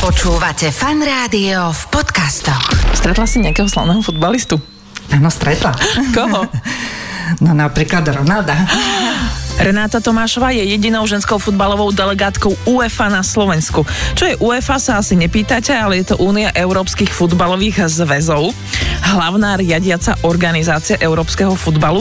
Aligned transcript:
Počúvate 0.00 0.72
fan 0.72 1.04
rádio 1.04 1.76
v 1.76 1.82
podcastoch. 1.92 2.72
Stretla 2.96 3.28
si 3.28 3.36
nejakého 3.36 3.68
slavného 3.68 4.00
futbalistu? 4.00 4.56
Áno, 5.12 5.28
stretla. 5.28 5.76
Koho? 6.16 6.48
No 7.44 7.54
napríklad 7.54 8.02
Ronalda. 8.10 8.56
Renáta 9.60 10.00
Tomášová 10.00 10.56
je 10.56 10.64
jedinou 10.64 11.04
ženskou 11.04 11.36
futbalovou 11.36 11.92
delegátkou 11.92 12.56
UEFA 12.64 13.12
na 13.12 13.20
Slovensku. 13.20 13.84
Čo 14.16 14.24
je 14.24 14.34
UEFA 14.40 14.80
sa 14.80 14.96
asi 14.96 15.20
nepýtate, 15.20 15.76
ale 15.76 16.00
je 16.00 16.16
to 16.16 16.16
Únia 16.16 16.48
európskych 16.56 17.12
futbalových 17.12 17.84
zväzov, 17.84 18.56
hlavná 19.04 19.60
riadiaca 19.60 20.16
organizácia 20.24 20.96
európskeho 20.96 21.52
futbalu 21.60 22.00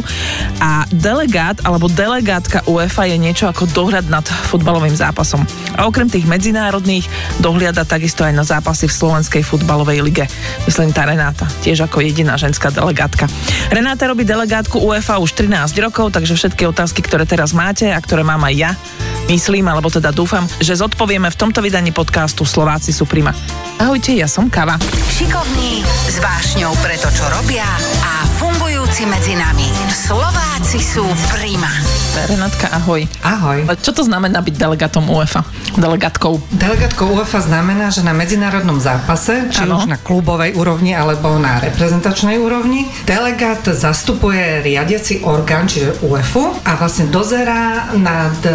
a 0.64 0.88
delegát 0.88 1.60
alebo 1.68 1.92
delegátka 1.92 2.64
UEFA 2.64 3.12
je 3.12 3.18
niečo 3.20 3.46
ako 3.52 3.68
dohľad 3.76 4.08
nad 4.08 4.24
futbalovým 4.24 4.96
zápasom. 4.96 5.44
A 5.76 5.84
okrem 5.84 6.08
tých 6.08 6.32
medzinárodných 6.32 7.12
dohliada 7.44 7.84
takisto 7.84 8.24
aj 8.24 8.40
na 8.40 8.48
zápasy 8.48 8.88
v 8.88 8.96
Slovenskej 8.96 9.44
futbalovej 9.44 10.00
lige. 10.00 10.26
Myslím 10.64 10.96
tá 10.96 11.04
Renáta, 11.04 11.44
tiež 11.60 11.92
ako 11.92 12.00
jediná 12.00 12.40
ženská 12.40 12.72
delegátka. 12.72 13.28
Renáta 13.68 14.08
robí 14.08 14.24
delegátku 14.24 14.80
UEFA 14.80 15.20
už 15.20 15.36
13 15.36 15.76
rokov, 15.84 16.16
takže 16.16 16.40
všetky 16.40 16.64
otázky, 16.72 17.04
ktoré 17.04 17.28
teraz 17.28 17.49
teraz 17.50 17.66
máte 17.66 17.90
a 17.90 17.98
ktoré 17.98 18.22
mám 18.22 18.46
aj 18.46 18.54
ja, 18.54 18.72
myslím, 19.26 19.66
alebo 19.74 19.90
teda 19.90 20.14
dúfam, 20.14 20.46
že 20.62 20.78
zodpovieme 20.78 21.34
v 21.34 21.40
tomto 21.40 21.66
vydaní 21.66 21.90
podcastu 21.90 22.46
Slováci 22.46 22.94
sú 22.94 23.10
prima. 23.10 23.34
Ahojte, 23.82 24.14
ja 24.14 24.30
som 24.30 24.54
Kava. 24.54 24.78
Šikovní, 25.10 25.82
s 25.82 26.22
vášňou 26.22 26.78
pre 26.86 26.94
to, 27.02 27.10
čo 27.10 27.26
robia 27.34 27.66
a 28.06 28.30
fungujúci 28.38 29.10
medzi 29.10 29.34
nami. 29.34 29.66
Slováci 29.90 30.78
sú 30.78 31.10
prima. 31.34 31.74
Renátka, 32.10 32.68
ahoj. 32.74 33.06
Ahoj. 33.22 33.70
Čo 33.86 33.94
to 33.94 34.02
znamená 34.02 34.42
byť 34.42 34.56
delegátom 34.58 35.06
UEFA? 35.14 35.46
Delegátkou? 35.78 36.42
Delegátkou 36.50 37.14
UEFA 37.14 37.46
znamená, 37.46 37.94
že 37.94 38.02
na 38.02 38.18
medzinárodnom 38.18 38.82
zápase, 38.82 39.46
či 39.54 39.62
Áno. 39.62 39.78
už 39.78 39.86
na 39.86 40.02
klubovej 40.02 40.58
úrovni 40.58 40.98
alebo 40.98 41.38
na 41.38 41.62
reprezentačnej 41.62 42.42
úrovni, 42.42 42.90
delegát 43.06 43.62
zastupuje 43.62 44.66
riadiaci 44.66 45.22
orgán, 45.22 45.70
čiže 45.70 46.02
UEFu 46.02 46.50
a 46.66 46.72
vlastne 46.82 47.14
dozerá 47.14 47.94
nad 47.94 48.36
e, 48.42 48.52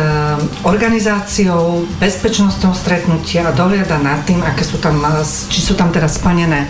organizáciou, 0.67 1.87
bezpečnosťou 2.03 2.75
stretnutia 2.75 3.47
a 3.47 3.55
dohliada 3.55 4.03
nad 4.03 4.27
tým, 4.27 4.43
aké 4.43 4.67
sú 4.67 4.83
tam, 4.83 4.99
e, 4.99 5.23
či 5.25 5.63
sú 5.63 5.79
tam 5.79 5.95
teraz 5.95 6.19
splnené 6.19 6.67
e, 6.67 6.69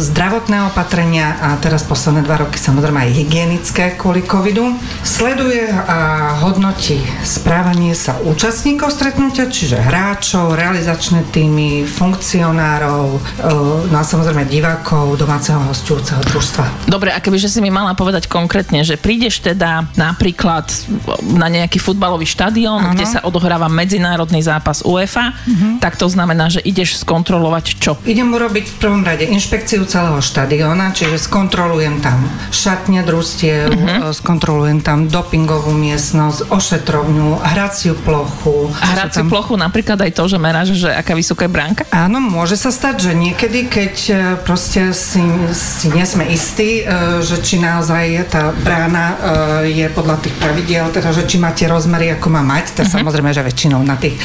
zdravotné 0.00 0.72
opatrenia 0.72 1.36
a 1.44 1.48
teraz 1.60 1.84
posledné 1.84 2.24
dva 2.24 2.40
roky 2.48 2.56
samozrejme 2.56 2.96
aj 3.04 3.10
hygienické 3.12 3.84
kvôli 4.00 4.24
covidu. 4.24 4.72
Sleduje 5.04 5.68
a 5.68 6.13
hodnotí 6.42 7.00
správanie 7.22 7.96
sa 7.96 8.18
účastníkov 8.22 8.92
stretnutia, 8.94 9.48
čiže 9.48 9.80
hráčov, 9.80 10.54
realizačné 10.56 11.26
týmy, 11.30 11.86
funkcionárov, 11.86 13.04
e, 13.16 13.20
no 13.88 13.96
a 13.96 14.04
samozrejme 14.04 14.46
divákov, 14.48 15.16
domáceho 15.18 15.60
hostujúceho 15.68 16.20
družstva. 16.30 16.90
Dobre, 16.90 17.10
a 17.14 17.18
kebyže 17.18 17.48
si 17.50 17.60
mi 17.60 17.70
mala 17.72 17.96
povedať 17.96 18.26
konkrétne, 18.26 18.82
že 18.82 19.00
prídeš 19.00 19.40
teda 19.40 19.88
napríklad 19.94 20.68
na 21.24 21.48
nejaký 21.52 21.78
futbalový 21.78 22.26
štadión, 22.28 22.94
kde 22.94 23.06
sa 23.06 23.20
odohráva 23.24 23.70
medzinárodný 23.70 24.40
zápas 24.44 24.84
UEFA, 24.84 25.34
tak 25.78 25.96
to 26.00 26.06
znamená, 26.08 26.48
že 26.48 26.60
ideš 26.64 27.02
skontrolovať 27.02 27.64
čo? 27.78 27.92
Idem 28.08 28.32
urobiť 28.32 28.64
v 28.64 28.76
prvom 28.78 29.02
rade 29.02 29.26
inšpekciu 29.28 29.84
celého 29.84 30.18
štadióna, 30.20 30.96
čiže 30.96 31.20
skontrolujem 31.20 32.00
tam 32.00 32.24
šatne 32.50 33.04
družstiev, 33.04 33.70
uh-huh. 33.70 34.12
skontrolujem 34.14 34.80
tam 34.80 35.06
dopingovú 35.10 35.74
miestnosť, 36.04 36.52
ošetrovňu, 36.52 37.40
hraciu 37.40 37.96
plochu. 37.96 38.68
A 38.76 38.92
hraciu 38.92 39.24
tam- 39.24 39.32
plochu 39.32 39.56
napríklad 39.56 39.96
aj 40.04 40.12
to, 40.12 40.28
že 40.28 40.36
meráš, 40.36 40.76
že 40.76 40.92
aká 40.92 41.16
vysoká 41.16 41.48
je 41.48 41.52
bránka? 41.56 41.88
Áno, 41.88 42.20
môže 42.20 42.60
sa 42.60 42.68
stať, 42.68 43.08
že 43.08 43.12
niekedy, 43.16 43.72
keď 43.72 43.94
e, 44.12 44.14
proste 44.44 44.92
si, 44.92 45.24
si 45.56 45.88
nie 45.88 46.04
sme 46.04 46.28
istí, 46.28 46.84
e, 46.84 47.24
že 47.24 47.40
či 47.40 47.56
naozaj 47.56 48.28
tá 48.28 48.52
brána 48.52 49.16
e, 49.64 49.80
je 49.80 49.86
podľa 49.88 50.20
tých 50.20 50.36
pravidiel, 50.36 50.92
teda, 50.92 51.08
že 51.16 51.24
či 51.24 51.40
má 51.40 51.56
tie 51.56 51.72
rozmery, 51.72 52.12
ako 52.12 52.28
má 52.28 52.44
mať, 52.44 52.84
tak 52.84 52.92
samozrejme, 52.92 53.32
že 53.32 53.40
väčšinou 53.40 53.80
na 53.80 53.96
tých 53.96 54.20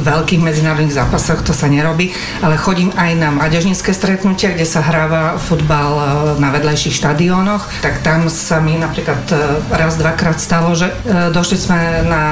veľkých 0.00 0.40
medzinárodných 0.40 0.96
zápasoch 0.96 1.44
to 1.44 1.52
sa 1.52 1.68
nerobí, 1.68 2.12
ale 2.40 2.56
chodím 2.56 2.88
aj 2.96 3.10
na 3.20 3.28
mládežnícke 3.36 3.92
stretnutia, 3.92 4.56
kde 4.56 4.64
sa 4.64 4.80
hráva 4.80 5.36
futbal 5.36 6.36
na 6.40 6.48
vedľajších 6.52 6.96
štadiónoch, 6.96 7.84
tak 7.84 8.00
tam 8.00 8.28
sa 8.28 8.60
mi 8.60 8.76
napríklad 8.76 9.20
raz, 9.72 9.96
dvakrát 9.96 10.38
stalo, 10.38 10.76
že 10.78 10.85
e, 10.86 11.30
došli 11.34 11.58
sme 11.58 11.78
na 12.06 12.22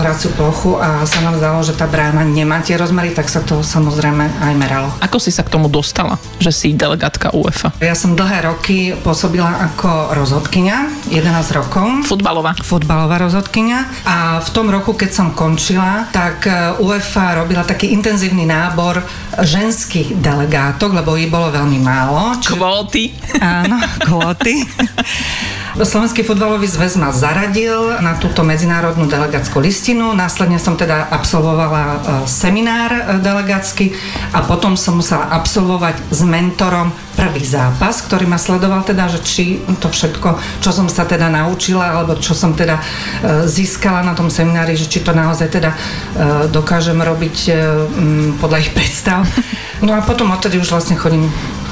hraciu 0.00 0.32
plochu 0.34 0.76
a 0.76 1.04
sa 1.04 1.20
nám 1.20 1.38
zdalo, 1.38 1.60
že 1.62 1.76
tá 1.76 1.84
brána 1.84 2.24
nemá 2.24 2.60
tie 2.64 2.74
rozmery, 2.74 3.12
tak 3.12 3.28
sa 3.28 3.44
to 3.44 3.60
samozrejme 3.60 4.24
aj 4.40 4.52
meralo. 4.56 4.88
Ako 5.04 5.20
si 5.20 5.28
sa 5.28 5.44
k 5.44 5.52
tomu 5.52 5.68
dostala, 5.68 6.16
že 6.40 6.50
si 6.50 6.72
delegátka 6.72 7.32
UEFA? 7.32 7.74
Ja 7.82 7.92
som 7.92 8.14
dlhé 8.14 8.48
roky 8.48 8.94
pôsobila 9.00 9.48
ako 9.72 10.16
rozhodkyňa, 10.16 11.08
11 11.12 11.58
rokov 11.58 11.86
Futbalová. 12.08 12.56
futbalová 12.60 13.20
rozhodkynia 13.20 13.84
a 14.04 14.38
v 14.40 14.48
tom 14.52 14.68
roku, 14.68 14.94
keď 14.94 15.10
som 15.12 15.28
končila, 15.34 16.08
tak 16.12 16.46
e, 16.46 16.80
UEFA 16.80 17.42
robila 17.42 17.62
taký 17.62 17.92
intenzívny 17.92 18.44
nábor 18.44 19.00
ženských 19.38 20.18
delegátok, 20.18 20.94
lebo 20.94 21.14
ich 21.14 21.30
bolo 21.30 21.50
veľmi 21.50 21.78
málo. 21.78 22.38
Čiže, 22.40 22.56
Kvóty. 22.58 23.04
áno, 23.38 23.76
kvóty. 24.02 24.54
Slovenský 25.76 26.24
futbalový 26.24 26.64
zväz 26.64 26.96
ma 26.96 27.12
zaradil 27.12 28.00
na 28.00 28.16
túto 28.16 28.40
medzinárodnú 28.40 29.04
delegátsku 29.04 29.60
listinu. 29.60 30.16
Následne 30.16 30.56
som 30.56 30.80
teda 30.80 31.12
absolvovala 31.12 31.82
e, 31.84 31.96
seminár 32.24 32.88
e, 32.88 33.00
delegátsky 33.20 33.92
a 34.32 34.48
potom 34.48 34.80
som 34.80 34.96
musela 34.96 35.28
absolvovať 35.28 36.00
s 36.08 36.20
mentorom 36.24 36.88
prvý 37.12 37.44
zápas, 37.44 38.00
ktorý 38.00 38.24
ma 38.24 38.40
sledoval 38.40 38.80
teda, 38.86 39.12
že 39.12 39.20
či 39.20 39.44
to 39.76 39.92
všetko, 39.92 40.62
čo 40.64 40.70
som 40.72 40.88
sa 40.88 41.04
teda 41.04 41.28
naučila, 41.28 42.00
alebo 42.00 42.16
čo 42.16 42.32
som 42.32 42.56
teda 42.56 42.80
e, 42.80 42.82
získala 43.44 44.00
na 44.00 44.16
tom 44.16 44.32
seminári, 44.32 44.72
že 44.72 44.88
či 44.88 45.04
to 45.04 45.12
naozaj 45.12 45.52
teda 45.52 45.76
dokážem 46.48 46.96
robiť 46.98 47.36
podľa 48.40 48.58
ich 48.62 48.70
predstav. 48.76 49.26
No 49.84 49.94
a 49.94 50.00
potom 50.02 50.32
odtedy 50.32 50.58
už 50.58 50.72
vlastne 50.72 50.96
chodím 50.98 51.28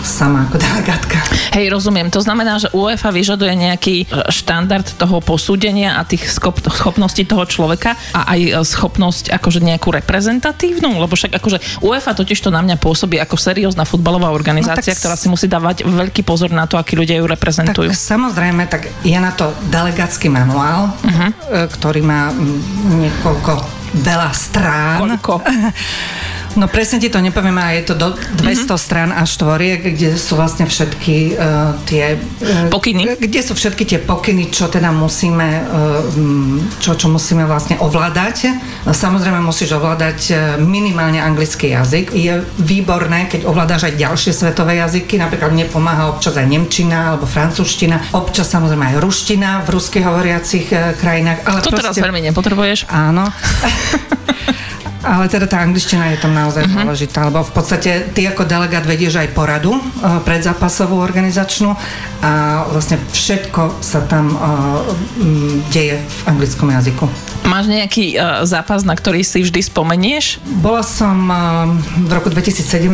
sama 0.06 0.46
ako 0.46 0.62
delegátka. 0.62 1.18
Hej, 1.52 1.66
rozumiem. 1.68 2.08
To 2.14 2.22
znamená, 2.22 2.62
že 2.62 2.70
UEFA 2.70 3.10
vyžaduje 3.10 3.52
nejaký 3.52 3.96
e, 4.02 4.06
štandard 4.30 4.86
toho 4.86 5.18
posúdenia 5.18 5.98
a 5.98 6.06
tých 6.06 6.30
skop- 6.30 6.62
schopností 6.62 7.26
toho 7.26 7.42
človeka 7.44 7.98
a 8.14 8.32
aj 8.36 8.40
e, 8.40 8.50
schopnosť 8.62 9.34
akože 9.34 9.60
nejakú 9.60 9.90
reprezentatívnu, 9.90 11.02
lebo 11.02 11.12
však 11.18 11.36
akože 11.36 11.82
UEFA 11.82 12.14
totiž 12.14 12.38
to 12.38 12.54
na 12.54 12.62
mňa 12.62 12.78
pôsobí 12.78 13.18
ako 13.18 13.34
seriózna 13.34 13.82
futbalová 13.82 14.30
organizácia, 14.30 14.94
No 14.94 14.94
tak 14.94 14.96
s- 14.96 15.02
ktorá 15.02 15.16
si 15.18 15.26
musí 15.26 15.50
dávať 15.50 15.82
veľký 15.82 16.22
pozor 16.22 16.54
na 16.54 16.70
to, 16.70 16.78
akí 16.78 16.94
ľudia 16.94 17.18
ju 17.18 17.26
reprezentujú. 17.26 17.90
Tak 17.90 17.98
samozrejme, 17.98 18.70
tak 18.70 18.86
je 19.02 19.18
na 19.18 19.34
to 19.34 19.50
delegátsky 19.68 20.30
manuál, 20.30 20.92
uh-huh. 20.92 21.30
ktorý 21.72 22.04
má 22.04 22.30
niekoľko 22.86 23.52
veľa 23.96 24.30
strán. 24.36 24.98
Koľko? 25.00 25.34
No 26.56 26.72
presne 26.72 26.96
ti 26.96 27.12
to 27.12 27.20
nepoviem, 27.20 27.52
ale 27.60 27.84
je 27.84 27.92
to 27.92 27.94
do 27.94 28.08
200 28.40 28.80
strán 28.80 29.10
a 29.12 29.28
štvoriek, 29.28 29.92
kde 29.92 30.16
sú 30.16 30.40
vlastne 30.40 30.64
všetky 30.64 31.36
uh, 31.36 31.76
tie... 31.84 32.16
Uh, 32.40 32.72
Pokyny. 32.72 33.20
Kde 33.20 33.40
sú 33.44 33.52
všetky 33.52 33.84
tie 33.84 34.00
pokyny, 34.00 34.48
čo 34.48 34.72
teda 34.72 34.88
musíme, 34.88 35.68
uh, 35.68 36.00
čo, 36.80 36.96
čo 36.96 37.12
musíme 37.12 37.44
vlastne 37.44 37.76
ovládať. 37.76 38.56
Samozrejme 38.88 39.36
musíš 39.44 39.76
ovládať 39.76 40.32
minimálne 40.64 41.20
anglický 41.20 41.76
jazyk. 41.76 42.16
Je 42.16 42.40
výborné, 42.56 43.28
keď 43.28 43.44
ovládaš 43.44 43.92
aj 43.92 44.00
ďalšie 44.00 44.32
svetové 44.32 44.80
jazyky, 44.80 45.20
napríklad 45.20 45.52
mne 45.52 45.68
pomáha 45.68 46.08
občas 46.08 46.40
aj 46.40 46.48
nemčina 46.48 47.12
alebo 47.12 47.28
francúzština, 47.28 48.16
občas 48.16 48.48
samozrejme 48.48 48.96
aj 48.96 48.96
ruština 49.04 49.60
v 49.66 49.68
ruských 49.76 50.04
hovoriacich 50.08 50.66
krajinách. 50.96 51.44
Ale 51.44 51.60
To 51.60 51.74
teraz 51.76 52.00
veľmi 52.00 52.32
nepotrebuješ. 52.32 52.88
Áno. 52.88 53.28
Ale 55.06 55.30
teda 55.30 55.46
tá 55.46 55.62
angličtina 55.62 56.10
je 56.10 56.18
tam 56.18 56.34
naozaj 56.34 56.66
uh-huh. 56.66 56.82
dôležitá, 56.82 57.30
lebo 57.30 57.46
v 57.46 57.52
podstate 57.54 58.10
ty 58.10 58.26
ako 58.26 58.42
delegát 58.42 58.82
vedieš 58.82 59.22
aj 59.22 59.30
poradu 59.30 59.78
uh, 59.78 60.18
predzápasovú 60.26 60.98
organizačnú 60.98 61.78
a 62.26 62.66
vlastne 62.66 62.98
všetko 63.14 63.78
sa 63.78 64.02
tam 64.10 64.34
uh, 64.34 64.82
deje 65.70 66.02
v 66.02 66.18
anglickom 66.26 66.74
jazyku. 66.74 67.06
Máš 67.46 67.70
nejaký 67.70 68.18
uh, 68.18 68.42
zápas, 68.42 68.82
na 68.82 68.98
ktorý 68.98 69.22
si 69.22 69.46
vždy 69.46 69.62
spomenieš? 69.62 70.42
Bola 70.58 70.82
som 70.82 71.30
uh, 71.30 71.70
v 72.02 72.10
roku 72.10 72.26
2017 72.26 72.90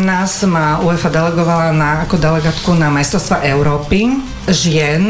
ma 0.53 0.85
UEFA 0.85 1.09
delegovala 1.09 1.73
na, 1.73 2.05
ako 2.05 2.21
delegátku 2.21 2.77
na 2.77 2.93
majstrovstva 2.93 3.41
Európy 3.49 4.21
žien. 4.53 5.09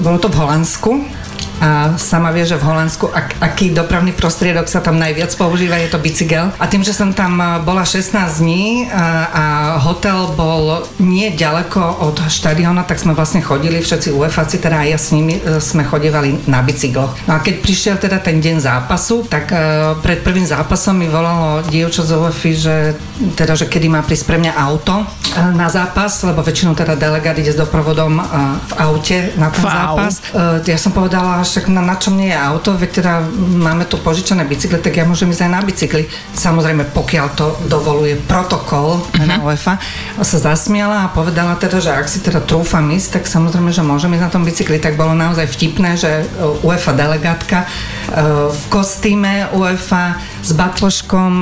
Bolo 0.00 0.16
to 0.16 0.32
v 0.32 0.40
Holandsku. 0.40 1.19
A 1.60 1.94
sama 2.00 2.32
vie, 2.32 2.48
že 2.48 2.56
v 2.56 2.64
Holandsku 2.64 3.12
ak, 3.12 3.36
aký 3.44 3.70
dopravný 3.76 4.16
prostriedok 4.16 4.66
sa 4.66 4.80
tam 4.80 4.96
najviac 4.96 5.28
používa, 5.36 5.76
je 5.76 5.92
to 5.92 6.00
bicykel. 6.00 6.50
A 6.56 6.64
tým, 6.66 6.80
že 6.80 6.96
som 6.96 7.12
tam 7.12 7.36
bola 7.62 7.84
16 7.84 8.16
dní 8.40 8.88
a, 8.88 9.28
a 9.28 9.44
hotel 9.84 10.32
bol 10.34 10.88
nie 10.96 11.28
od 12.00 12.16
štadiona, 12.32 12.88
tak 12.88 12.98
sme 12.98 13.12
vlastne 13.12 13.44
chodili 13.44 13.84
všetci 13.84 14.16
UEFáci, 14.16 14.56
teda 14.56 14.82
aj 14.82 14.88
ja 14.88 14.98
s 14.98 15.08
nimi 15.12 15.36
e, 15.36 15.60
sme 15.60 15.84
chodívali 15.84 16.48
na 16.48 16.64
bicykloch. 16.64 17.28
No 17.28 17.36
a 17.36 17.44
keď 17.44 17.54
prišiel 17.60 17.96
teda 18.00 18.18
ten 18.24 18.40
deň 18.40 18.56
zápasu, 18.64 19.28
tak 19.28 19.52
uh, 19.52 19.96
pred 20.00 20.24
prvým 20.24 20.44
zápasom 20.44 20.96
mi 20.96 21.06
volalo 21.06 21.60
dievča 21.68 22.02
z 22.06 22.16
UEFI, 22.16 22.52
že 22.56 22.74
teda, 23.36 23.56
že 23.56 23.68
kedy 23.68 23.92
má 23.92 24.00
prísť 24.00 24.24
pre 24.26 24.38
mňa 24.40 24.52
auto 24.56 25.04
uh, 25.04 25.06
na 25.52 25.68
zápas, 25.68 26.22
lebo 26.24 26.40
väčšinou 26.40 26.72
teda 26.72 26.96
delegát 26.96 27.36
ide 27.36 27.52
s 27.52 27.58
doprovodom 27.58 28.18
uh, 28.18 28.56
v 28.56 28.72
aute 28.80 29.18
na 29.36 29.52
ten 29.52 29.64
wow. 29.64 29.72
zápas. 29.72 30.12
Uh, 30.32 30.58
ja 30.64 30.78
som 30.80 30.92
povedala, 30.92 31.44
však 31.44 31.68
na, 31.68 31.84
na 31.84 31.96
čom 32.00 32.16
nie 32.16 32.32
je 32.32 32.38
auto, 32.38 32.74
veď 32.74 32.90
teda 33.02 33.12
máme 33.60 33.84
tu 33.84 34.00
požičané 34.00 34.48
bicykle, 34.48 34.80
tak 34.80 34.96
ja 34.96 35.04
môžem 35.04 35.30
ísť 35.30 35.44
aj 35.46 35.52
na 35.52 35.60
bicykli. 35.60 36.02
Samozrejme, 36.34 36.92
pokiaľ 36.96 37.26
to 37.36 37.46
dovoluje 37.68 38.16
protokol 38.24 39.02
uh-huh. 39.02 39.26
na 39.28 39.42
UEFA, 39.44 39.76
sa 40.20 40.38
zasmiala 40.40 41.06
a 41.06 41.12
povedala 41.12 41.56
teda, 41.60 41.80
že 41.80 41.92
ak 41.92 42.06
si 42.08 42.24
teda 42.24 42.40
trúfam 42.44 42.84
ísť, 42.90 43.20
tak 43.20 43.24
samozrejme, 43.28 43.70
že 43.72 43.84
môžem 43.84 44.12
ísť 44.16 44.24
na 44.24 44.32
tom 44.32 44.42
bicykli. 44.44 44.80
Tak 44.80 44.96
bolo 44.96 45.12
naozaj 45.12 45.46
vtipné, 45.48 45.96
že 45.96 46.24
UEFA 46.64 46.92
delegátka 46.96 47.68
v 48.50 48.62
kostýme 48.72 49.52
UEFA 49.54 50.18
s 50.42 50.50
batloškom 50.56 51.32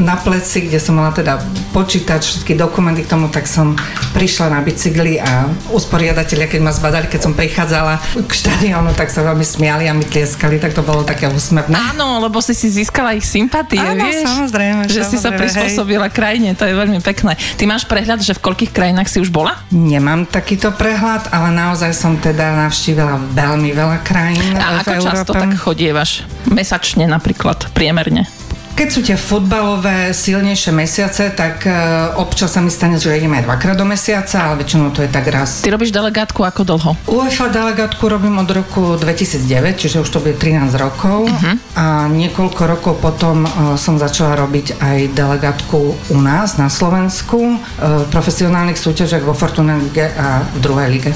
na 0.00 0.16
pleci, 0.46 0.70
kde 0.70 0.78
som 0.78 0.94
mala 0.94 1.10
teda 1.10 1.42
počítať 1.74 2.22
všetky 2.22 2.54
dokumenty 2.54 3.02
k 3.02 3.10
tomu, 3.10 3.26
tak 3.26 3.50
som 3.50 3.74
prišla 4.14 4.54
na 4.54 4.62
bicykli 4.62 5.18
a 5.18 5.50
usporiadatelia, 5.74 6.46
keď 6.46 6.60
ma 6.62 6.70
zbadali, 6.70 7.10
keď 7.10 7.20
som 7.26 7.34
prichádzala 7.34 7.98
k 8.14 8.30
štadiónu, 8.30 8.94
tak 8.94 9.10
sa 9.10 9.26
veľmi 9.26 9.42
smiali 9.42 9.90
a 9.90 9.92
mi 9.92 10.06
tlieskali, 10.06 10.62
tak 10.62 10.70
to 10.70 10.86
bolo 10.86 11.02
také 11.02 11.26
úsmevné. 11.26 11.74
Áno, 11.74 12.22
lebo 12.22 12.38
si 12.38 12.54
si 12.54 12.70
získala 12.70 13.18
ich 13.18 13.26
sympatie, 13.26 13.82
Áno, 13.82 14.06
vieš? 14.06 14.22
samozrejme. 14.22 14.86
Že 14.86 15.02
samozrejme, 15.02 15.10
si 15.10 15.16
sa 15.18 15.30
prispôsobila 15.34 16.06
hej. 16.06 16.14
krajine, 16.14 16.48
to 16.54 16.62
je 16.62 16.74
veľmi 16.78 17.02
pekné. 17.02 17.34
Ty 17.58 17.66
máš 17.66 17.82
prehľad, 17.90 18.22
že 18.22 18.38
v 18.38 18.46
koľkých 18.46 18.70
krajinách 18.70 19.10
si 19.10 19.18
už 19.18 19.34
bola? 19.34 19.58
Nemám 19.74 20.30
takýto 20.30 20.70
prehľad, 20.70 21.34
ale 21.34 21.50
naozaj 21.50 21.90
som 21.90 22.14
teda 22.22 22.54
navštívila 22.70 23.18
veľmi 23.34 23.74
veľa 23.74 23.98
krajín 24.06 24.54
A 24.54 24.78
ako 24.78 24.94
Európe. 24.94 25.10
často 25.10 25.32
tak 25.34 25.50
chodievaš? 25.58 26.22
Mesačne 26.46 27.10
napríklad, 27.10 27.66
priemerne. 27.74 28.35
Keď 28.76 28.88
sú 28.92 29.00
tie 29.00 29.16
futbalové 29.16 30.12
silnejšie 30.12 30.68
mesiace, 30.68 31.32
tak 31.32 31.64
uh, 31.64 32.12
občas 32.20 32.52
sa 32.52 32.60
mi 32.60 32.68
stane, 32.68 33.00
že 33.00 33.08
ideme 33.08 33.40
aj 33.40 33.48
dvakrát 33.48 33.72
do 33.72 33.88
mesiaca, 33.88 34.36
ale 34.52 34.60
väčšinou 34.60 34.92
to 34.92 35.00
je 35.00 35.08
tak 35.08 35.24
raz. 35.32 35.64
Ty 35.64 35.72
robíš 35.72 35.96
delegátku 35.96 36.44
ako 36.44 36.60
dlho? 36.60 36.90
UEFA 37.08 37.48
delegátku 37.48 38.04
robím 38.04 38.36
od 38.36 38.44
roku 38.52 39.00
2009, 39.00 39.80
čiže 39.80 40.04
už 40.04 40.08
to 40.12 40.20
bude 40.20 40.36
13 40.36 40.76
rokov 40.76 41.24
uh-huh. 41.24 41.56
a 41.72 42.04
niekoľko 42.12 42.62
rokov 42.68 43.00
potom 43.00 43.48
uh, 43.48 43.80
som 43.80 43.96
začala 43.96 44.36
robiť 44.44 44.76
aj 44.76 44.98
delegátku 45.16 45.96
u 46.12 46.18
nás 46.20 46.60
na 46.60 46.68
Slovensku 46.68 47.56
uh, 47.56 48.04
v 48.04 48.12
profesionálnych 48.12 48.76
súťažiach 48.76 49.24
vo 49.24 49.32
Fortuna 49.32 49.80
Lige 49.80 50.12
a 50.20 50.44
v 50.44 50.58
druhej 50.60 50.88
lige. 50.92 51.12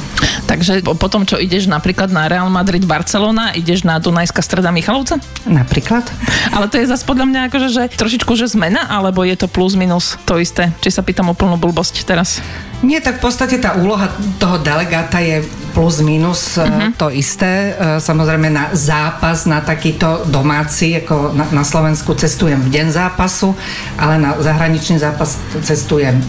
Takže 0.49 0.83
potom, 0.99 1.23
čo 1.23 1.39
ideš 1.39 1.71
napríklad 1.71 2.11
na 2.11 2.27
Real 2.27 2.51
Madrid 2.51 2.83
Barcelona, 2.83 3.55
ideš 3.55 3.87
na 3.87 4.03
Dunajská 4.03 4.43
streda 4.43 4.75
Michalovce? 4.75 5.23
Napríklad. 5.47 6.03
Ale 6.51 6.67
to 6.67 6.81
je 6.83 6.91
zase 6.91 7.07
podľa 7.07 7.31
mňa 7.31 7.43
akože, 7.51 7.69
že 7.75 7.83
trošičku, 7.99 8.31
že 8.39 8.47
zmena, 8.47 8.87
alebo 8.87 9.27
je 9.27 9.35
to 9.35 9.51
plus 9.51 9.75
minus 9.75 10.15
to 10.23 10.39
isté? 10.39 10.71
Či 10.79 10.95
sa 10.95 11.03
pýtam 11.03 11.27
o 11.29 11.35
plnú 11.35 11.59
blbosť 11.59 12.07
teraz? 12.07 12.39
Nie, 12.81 13.03
tak 13.03 13.21
v 13.21 13.29
podstate 13.29 13.61
tá 13.61 13.77
úloha 13.77 14.09
toho 14.41 14.57
delegáta 14.63 15.21
je 15.21 15.45
plus 15.77 16.01
minus 16.01 16.57
uh-huh. 16.57 16.95
to 16.97 17.13
isté. 17.13 17.77
E, 17.77 18.01
samozrejme 18.01 18.49
na 18.49 18.73
zápas, 18.73 19.45
na 19.45 19.61
takýto 19.61 20.25
domáci, 20.33 20.97
ako 20.97 21.37
na, 21.37 21.45
na 21.53 21.65
Slovensku 21.67 22.17
cestujem 22.17 22.57
v 22.57 22.73
deň 22.73 22.87
zápasu, 22.95 23.53
ale 24.01 24.17
na 24.17 24.33
zahraničný 24.39 24.97
zápas 24.97 25.37
cestujem 25.61 26.25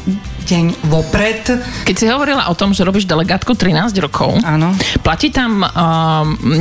deň 0.45 0.89
vopred. 0.89 1.41
Keď 1.85 1.95
si 1.95 2.05
hovorila 2.09 2.49
o 2.49 2.55
tom, 2.57 2.73
že 2.75 2.85
robíš 2.85 3.05
delegátku 3.07 3.53
13 3.53 3.93
rokov, 4.01 4.37
Áno. 4.41 4.73
platí 5.05 5.31
tam 5.31 5.63
um, 5.63 5.69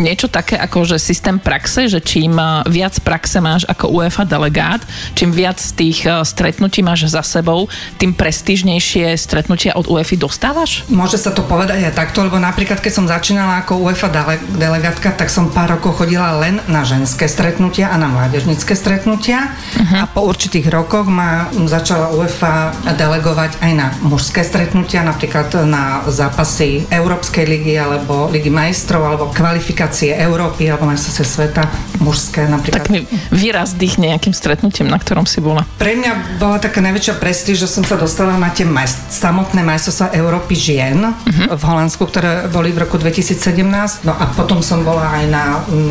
niečo 0.00 0.30
také 0.30 0.56
ako, 0.56 0.84
že 0.84 1.02
systém 1.02 1.40
praxe, 1.40 1.90
že 1.90 2.00
čím 2.02 2.36
viac 2.68 2.96
praxe 3.02 3.40
máš 3.40 3.64
ako 3.66 3.90
UEFA 4.00 4.24
delegát, 4.24 4.82
čím 5.16 5.32
viac 5.32 5.58
tých 5.74 6.04
uh, 6.06 6.22
stretnutí 6.22 6.84
máš 6.84 7.10
za 7.10 7.24
sebou, 7.24 7.66
tým 7.96 8.12
prestížnejšie 8.14 9.16
stretnutia 9.16 9.74
od 9.74 9.88
UEFA 9.88 10.16
dostávaš? 10.20 10.84
Môže 10.90 11.16
sa 11.16 11.32
to 11.32 11.46
povedať 11.46 11.86
aj 11.86 11.96
takto, 11.96 12.22
lebo 12.24 12.36
napríklad 12.38 12.78
keď 12.82 12.92
som 12.92 13.06
začínala 13.06 13.62
ako 13.64 13.86
UEFA 13.88 14.08
dele- 14.10 14.44
delegátka, 14.58 15.14
tak 15.14 15.32
som 15.32 15.50
pár 15.50 15.78
rokov 15.78 16.02
chodila 16.02 16.36
len 16.38 16.60
na 16.68 16.82
ženské 16.86 17.26
stretnutia 17.26 17.90
a 17.90 17.96
na 17.96 18.10
mládežnické 18.10 18.74
stretnutia 18.74 19.50
uh-huh. 19.50 20.02
a 20.02 20.10
po 20.10 20.26
určitých 20.26 20.66
rokoch 20.70 21.06
ma 21.06 21.50
začala 21.66 22.10
UEFA 22.14 22.74
delegovať 22.94 23.62
aj 23.62 23.69
na 23.74 23.94
mužské 24.04 24.44
stretnutia, 24.46 25.02
napríklad 25.02 25.52
na 25.66 26.04
zápasy 26.08 26.86
Európskej 26.88 27.44
ligy 27.46 27.74
alebo 27.76 28.30
Ligy 28.30 28.50
majstrov 28.50 29.02
alebo 29.02 29.32
kvalifikácie 29.34 30.14
Európy 30.14 30.70
alebo 30.70 30.86
majstrovstvie 30.86 31.26
sveta 31.26 31.62
mužské 32.00 32.48
napríklad. 32.48 32.82
Tak 32.82 32.92
mi 32.92 33.04
výraz 33.30 33.76
dých 33.76 34.00
nejakým 34.00 34.32
stretnutím, 34.32 34.88
na 34.88 34.96
ktorom 34.96 35.28
si 35.28 35.38
bola. 35.44 35.68
Pre 35.78 35.92
mňa 35.94 36.40
bola 36.40 36.56
taká 36.56 36.80
najväčšia 36.80 37.20
prestíž, 37.20 37.60
že 37.60 37.68
som 37.68 37.84
sa 37.84 38.00
dostala 38.00 38.40
na 38.40 38.48
tie 38.50 38.64
majst- 38.64 39.12
samotné 39.12 39.60
majstrovstvá 39.60 40.16
Európy 40.16 40.56
žien 40.56 41.12
uh-huh. 41.12 41.54
v 41.54 41.62
Holandsku, 41.62 42.02
ktoré 42.08 42.48
boli 42.48 42.72
v 42.72 42.82
roku 42.88 42.96
2017. 42.96 44.08
No 44.08 44.16
a 44.16 44.24
potom 44.32 44.64
som 44.64 44.82
bola 44.82 45.12
aj 45.20 45.24
na 45.28 45.44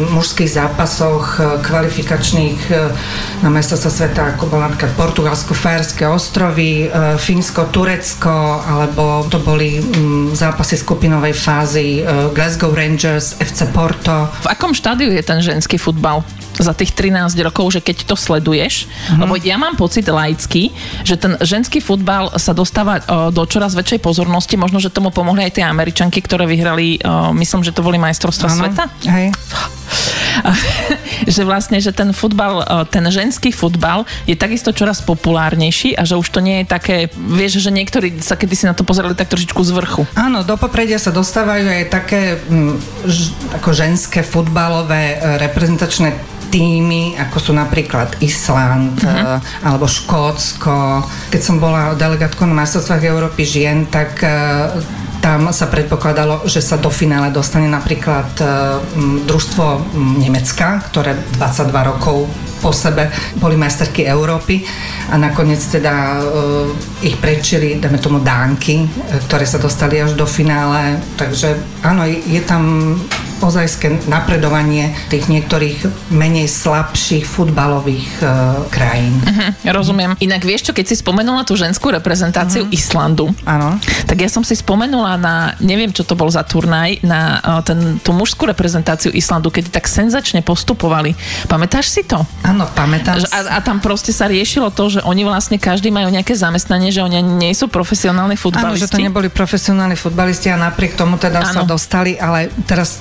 mužských 0.09 0.49
zápasoch 0.49 1.37
kvalifikačných 1.61 2.61
na 3.45 3.49
majstrovstvá 3.53 3.91
sveta, 3.93 4.21
ako 4.35 4.49
bolo 4.49 4.65
napríklad 4.65 4.91
Portugalsko, 4.97 5.53
Fajerské 5.53 6.09
ostrovy, 6.09 6.89
Fínsko, 7.21 7.69
Turecko, 7.69 8.65
alebo 8.65 9.29
to 9.29 9.37
boli 9.39 9.77
zápasy 10.33 10.75
skupinovej 10.75 11.37
fázy 11.37 12.01
Glasgow 12.33 12.73
Rangers, 12.73 13.37
FC 13.37 13.69
Porto. 13.69 14.31
V 14.41 14.47
akom 14.49 14.73
štádiu 14.73 15.13
je 15.13 15.23
ten 15.23 15.39
ženský 15.39 15.77
futbal? 15.99 16.23
za 16.59 16.75
tých 16.75 16.91
13 16.91 17.39
rokov, 17.39 17.71
že 17.71 17.79
keď 17.79 18.03
to 18.03 18.19
sleduješ, 18.19 18.83
mm. 19.15 19.23
lebo 19.23 19.39
ja 19.39 19.55
mám 19.55 19.79
pocit 19.79 20.03
laický, 20.03 20.75
že 21.07 21.15
ten 21.15 21.39
ženský 21.39 21.79
futbal 21.79 22.35
sa 22.35 22.51
dostáva 22.51 22.99
o, 22.99 23.31
do 23.31 23.47
čoraz 23.47 23.79
väčšej 23.79 24.03
pozornosti, 24.03 24.59
možno, 24.59 24.83
že 24.83 24.91
tomu 24.91 25.07
pomohli 25.07 25.47
aj 25.47 25.55
tie 25.55 25.63
Američanky, 25.63 26.19
ktoré 26.19 26.43
vyhrali, 26.43 26.99
o, 26.99 27.31
myslím, 27.31 27.63
že 27.63 27.71
to 27.71 27.79
boli 27.79 27.95
majstrovstvá 27.95 28.51
sveta. 28.51 28.91
Hej. 29.07 29.31
že 31.35 31.41
vlastne, 31.43 31.77
že 31.83 31.91
ten 31.91 32.15
futbal, 32.15 32.63
ten 32.89 33.03
ženský 33.07 33.51
futbal 33.51 34.05
je 34.25 34.35
takisto 34.37 34.71
čoraz 34.71 35.03
populárnejší 35.03 35.97
a 35.97 36.05
že 36.05 36.15
už 36.15 36.27
to 36.29 36.39
nie 36.39 36.63
je 36.63 36.65
také, 36.65 36.97
vieš, 37.15 37.63
že 37.63 37.71
niektorí 37.73 38.21
sa 38.23 38.39
kedy 38.39 38.55
si 38.55 38.65
na 38.65 38.75
to 38.75 38.87
pozerali 38.87 39.17
tak 39.17 39.31
trošičku 39.31 39.61
z 39.61 39.71
vrchu. 39.75 40.03
Áno, 40.15 40.45
do 40.45 40.55
popredia 40.55 41.01
sa 41.01 41.11
dostávajú 41.11 41.65
aj 41.67 41.83
také 41.91 42.39
m, 42.47 42.79
ž, 43.05 43.33
ako 43.59 43.69
ženské 43.75 44.23
futbalové 44.23 45.19
reprezentačné 45.39 46.39
týmy, 46.49 47.13
ako 47.29 47.37
sú 47.37 47.51
napríklad 47.53 48.17
Island 48.25 48.97
uh-huh. 49.05 49.37
alebo 49.61 49.85
Škótsko. 49.85 51.05
Keď 51.29 51.41
som 51.45 51.61
bola 51.61 51.93
delegátkou 51.93 52.49
na 52.49 52.57
majstrovstvách 52.57 53.05
Európy 53.05 53.45
žien, 53.45 53.85
tak 53.85 54.17
tam 55.19 55.51
sa 55.51 55.67
predpokladalo, 55.67 56.47
že 56.47 56.63
sa 56.63 56.79
do 56.79 56.87
finále 56.87 57.31
dostane 57.31 57.67
napríklad 57.67 58.39
družstvo 59.27 59.95
Nemecka, 60.19 60.79
ktoré 60.87 61.15
22 61.35 61.91
rokov 61.91 62.27
po 62.59 62.75
sebe 62.75 63.07
boli 63.39 63.55
majsterky 63.55 64.03
Európy 64.03 64.63
a 65.09 65.15
nakoniec 65.15 65.63
teda 65.63 66.19
uh, 66.19 66.67
ich 66.99 67.15
prečili, 67.15 67.79
dáme 67.79 67.97
tomu 68.03 68.19
Dánky, 68.19 68.83
ktoré 69.27 69.47
sa 69.47 69.57
dostali 69.57 69.95
až 70.03 70.13
do 70.13 70.27
finále. 70.27 70.99
Takže 71.15 71.55
áno, 71.87 72.03
je 72.05 72.41
tam 72.43 72.93
ozajské 73.39 74.07
napredovanie 74.07 74.91
tých 75.07 75.27
niektorých 75.31 76.11
menej 76.11 76.47
slabších 76.47 77.23
futbalových 77.23 78.09
uh, 78.21 78.29
krajín. 78.69 79.15
Uh-huh, 79.23 79.73
rozumiem. 79.73 80.15
Inak 80.19 80.43
vieš 80.43 80.69
čo, 80.69 80.71
keď 80.75 80.85
si 80.91 80.95
spomenula 80.99 81.47
tú 81.47 81.55
ženskú 81.55 81.91
reprezentáciu 81.91 82.67
uh-huh. 82.67 82.75
Islandu, 82.75 83.31
Áno. 83.47 83.79
tak 84.05 84.19
ja 84.19 84.29
som 84.29 84.43
si 84.43 84.55
spomenula 84.55 85.15
na, 85.15 85.55
neviem 85.63 85.91
čo 85.91 86.03
to 86.03 86.13
bol 86.13 86.27
za 86.27 86.43
turnaj, 86.43 86.99
na 87.03 87.39
uh, 87.39 87.61
ten, 87.63 87.97
tú 88.03 88.11
mužskú 88.11 88.47
reprezentáciu 88.47 89.11
Islandu, 89.15 89.49
keď 89.49 89.71
tak 89.71 89.87
senzačne 89.87 90.43
postupovali. 90.43 91.15
Pamätáš 91.47 91.91
si 91.91 92.03
to? 92.03 92.21
Áno, 92.43 92.67
pamätám. 92.71 93.23
A, 93.31 93.39
a 93.55 93.59
tam 93.63 93.79
proste 93.79 94.11
sa 94.11 94.27
riešilo 94.27 94.71
to, 94.71 94.99
že 94.99 94.99
oni 95.03 95.23
vlastne 95.23 95.57
každý 95.57 95.89
majú 95.89 96.11
nejaké 96.11 96.35
zamestnanie, 96.35 96.91
že 96.91 97.03
oni 97.03 97.21
nie 97.23 97.53
sú 97.55 97.71
profesionálni 97.71 98.35
futbalisti. 98.35 98.67
Áno, 98.67 98.79
že 98.79 98.91
to 98.91 98.99
neboli 98.99 99.27
profesionálni 99.31 99.95
futbalisti 99.95 100.51
a 100.51 100.57
napriek 100.59 100.99
tomu 100.99 101.15
teda 101.15 101.43
ano. 101.43 101.53
sa 101.53 101.61
dostali, 101.63 102.19
ale 102.19 102.51
teraz 102.67 102.99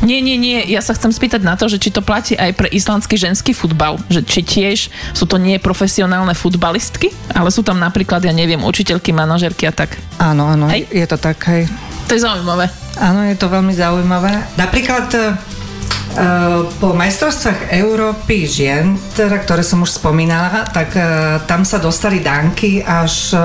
nie, 0.00 0.24
nie, 0.24 0.40
nie. 0.40 0.64
Ja 0.68 0.80
sa 0.80 0.96
chcem 0.96 1.12
spýtať 1.12 1.44
na 1.44 1.54
to, 1.54 1.68
že 1.68 1.76
či 1.76 1.92
to 1.92 2.00
platí 2.00 2.34
aj 2.36 2.56
pre 2.56 2.68
islandský 2.72 3.20
ženský 3.20 3.52
futbal. 3.52 4.00
Že 4.08 4.20
či 4.24 4.40
tiež 4.40 4.78
sú 5.12 5.24
to 5.28 5.36
nie 5.36 5.60
profesionálne 5.60 6.32
futbalistky, 6.32 7.12
ale 7.32 7.52
sú 7.52 7.60
tam 7.60 7.76
napríklad, 7.76 8.24
ja 8.24 8.32
neviem, 8.32 8.60
učiteľky, 8.64 9.12
manažerky 9.12 9.68
a 9.68 9.72
tak. 9.72 10.00
Áno, 10.16 10.48
áno, 10.48 10.68
hej? 10.72 10.88
je 10.88 11.06
to 11.06 11.16
tak, 11.20 11.40
hej. 11.48 11.68
To 12.08 12.18
je 12.18 12.26
zaujímavé. 12.26 12.66
Áno, 12.98 13.22
je 13.22 13.36
to 13.38 13.46
veľmi 13.46 13.70
zaujímavé. 13.70 14.42
Napríklad 14.58 15.06
e, 15.14 15.20
po 16.82 16.90
majstrovstvách 16.90 17.70
Európy 17.70 18.50
žien, 18.50 18.98
teda, 19.14 19.38
ktoré 19.38 19.62
som 19.62 19.86
už 19.86 20.02
spomínala, 20.02 20.66
tak 20.74 20.98
e, 20.98 21.02
tam 21.46 21.62
sa 21.62 21.78
dostali 21.78 22.18
Danky 22.18 22.82
až 22.82 23.30
e, 23.30 23.38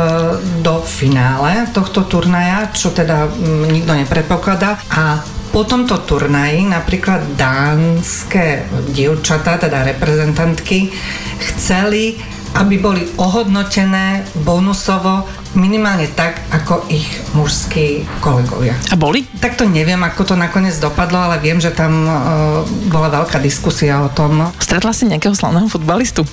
do 0.65 0.81
finále 0.81 1.69
tohto 1.69 2.09
turnaja, 2.09 2.73
čo 2.73 2.89
teda 2.89 3.29
nikto 3.69 3.93
nepredpokladá. 3.93 4.81
A 4.89 5.21
po 5.55 5.63
tomto 5.63 6.03
turnaji 6.03 6.67
napríklad 6.67 7.39
dánske 7.39 8.67
dievčatá, 8.91 9.55
teda 9.55 9.87
reprezentantky, 9.87 10.91
chceli 11.39 12.19
aby 12.55 12.79
boli 12.79 13.03
ohodnotené 13.19 14.23
bonusovo 14.47 15.27
minimálne 15.59 16.07
tak, 16.15 16.39
ako 16.55 16.87
ich 16.87 17.03
mužskí 17.35 18.07
kolegovia. 18.23 18.71
A 18.91 18.95
boli? 18.95 19.27
Tak 19.27 19.59
to 19.59 19.67
neviem, 19.67 19.99
ako 19.99 20.23
to 20.23 20.35
nakoniec 20.39 20.75
dopadlo, 20.79 21.19
ale 21.19 21.43
viem, 21.43 21.59
že 21.59 21.75
tam 21.75 22.07
uh, 22.07 22.63
bola 22.87 23.11
veľká 23.11 23.43
diskusia 23.43 23.99
o 23.99 24.11
tom. 24.11 24.55
Stretla 24.55 24.95
si 24.95 25.03
nejakého 25.11 25.35
slavného 25.35 25.67
futbalistu? 25.67 26.23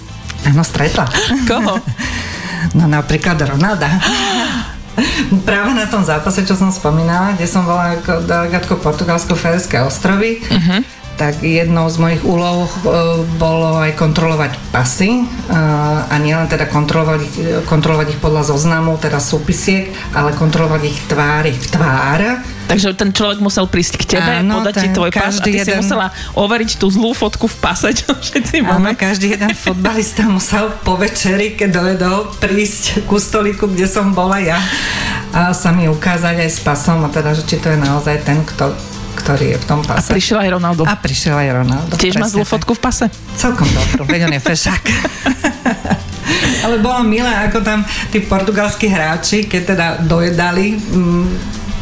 Áno, 0.47 0.63
stretla. 0.63 1.11
Koho? 1.51 1.83
no 2.79 2.87
napríklad 2.87 3.39
Ronalda. 3.43 3.91
Práve 5.49 5.73
na 5.73 5.89
tom 5.89 6.05
zápase, 6.05 6.45
čo 6.45 6.57
som 6.57 6.69
spomínala, 6.69 7.35
kde 7.37 7.47
som 7.49 7.65
bola 7.65 7.99
ako 7.99 8.25
delegátko 8.25 8.79
Portugalsko-Ferské 8.81 9.81
ostrovy, 9.83 10.41
uh-huh 10.43 11.02
tak 11.23 11.39
jednou 11.39 11.87
z 11.87 12.03
mojich 12.03 12.23
úloh 12.27 12.67
e, 12.67 12.79
bolo 13.39 13.79
aj 13.79 13.95
kontrolovať 13.95 14.59
pasy 14.75 15.23
e, 15.23 15.25
a 16.11 16.15
nielen 16.19 16.51
teda 16.51 16.67
kontrolovať 16.67 17.21
ich, 17.23 17.37
kontrolovať 17.71 18.19
ich 18.19 18.19
podľa 18.19 18.51
zoznamu, 18.51 18.99
teda 18.99 19.23
súpisiek, 19.23 19.95
ale 20.19 20.35
kontrolovať 20.35 20.83
ich 20.83 20.99
tvári 21.07 21.55
v 21.55 21.67
tvár. 21.71 22.43
Takže 22.67 22.99
ten 22.99 23.15
človek 23.15 23.39
musel 23.39 23.71
prísť 23.71 24.03
k 24.03 24.19
tebe, 24.19 24.43
Áno, 24.43 24.67
podať 24.67 24.75
ti 24.83 24.89
tvoj 24.91 25.11
pas 25.15 25.31
a 25.31 25.45
ty 25.47 25.55
jeden... 25.55 25.63
si 25.63 25.71
musela 25.79 26.11
overiť 26.35 26.71
tú 26.83 26.91
zlú 26.91 27.15
fotku 27.15 27.47
v 27.47 27.57
pase, 27.63 27.95
čo 27.95 28.19
všetci 28.19 28.67
máme. 28.67 28.91
Áno, 28.91 28.99
každý 28.99 29.39
jeden 29.39 29.55
fotbalista 29.63 30.27
musel 30.27 30.75
po 30.83 30.99
večeri, 30.99 31.55
keď 31.55 31.71
dovedol, 31.71 32.19
prísť 32.43 33.07
ku 33.07 33.23
stoliku, 33.23 33.71
kde 33.71 33.87
som 33.87 34.11
bola 34.11 34.43
ja 34.43 34.59
a 35.31 35.55
sa 35.55 35.71
mi 35.71 35.87
ukázať 35.87 36.43
aj 36.43 36.51
s 36.51 36.59
pasom 36.67 37.07
a 37.07 37.09
teda, 37.15 37.31
že 37.39 37.47
či 37.47 37.63
to 37.63 37.71
je 37.71 37.79
naozaj 37.79 38.27
ten, 38.27 38.43
kto 38.43 38.75
ktorý 39.23 39.55
je 39.55 39.59
v 39.63 39.67
tom 39.67 39.81
pase. 39.87 40.11
A 40.11 40.13
prišiel 40.13 40.39
aj 40.43 40.49
Ronaldo. 40.59 40.83
A 40.83 40.95
prišiel 40.99 41.37
aj 41.39 41.49
Ronaldo. 41.63 41.95
Tiež 41.95 42.19
má 42.19 42.27
zlú 42.27 42.43
fotku 42.43 42.75
v 42.75 42.81
pase? 42.83 43.07
Celkom 43.39 43.67
dobrú, 43.71 44.03
veď 44.11 44.27
on 44.27 44.35
je 44.35 44.43
fešák. 44.43 44.85
Ale 46.67 46.79
bolo 46.79 47.03
milé, 47.03 47.31
ako 47.31 47.63
tam 47.63 47.83
tí 48.11 48.23
portugalskí 48.23 48.87
hráči, 48.87 49.51
keď 49.51 49.63
teda 49.75 49.87
dojedali 50.07 50.79
mm, 50.79 51.27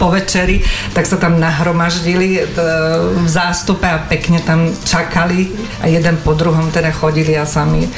po 0.00 0.09
večeri, 0.09 0.64
tak 0.97 1.04
sa 1.04 1.20
tam 1.20 1.37
nahromaždili 1.37 2.40
v 3.20 3.26
zástupe 3.28 3.85
a 3.85 4.00
pekne 4.00 4.40
tam 4.40 4.73
čakali 4.73 5.52
a 5.85 5.92
jeden 5.92 6.16
po 6.25 6.32
druhom 6.32 6.73
teda 6.73 6.88
chodili 6.88 7.37
a 7.37 7.44
sami 7.44 7.85
e, 7.85 7.90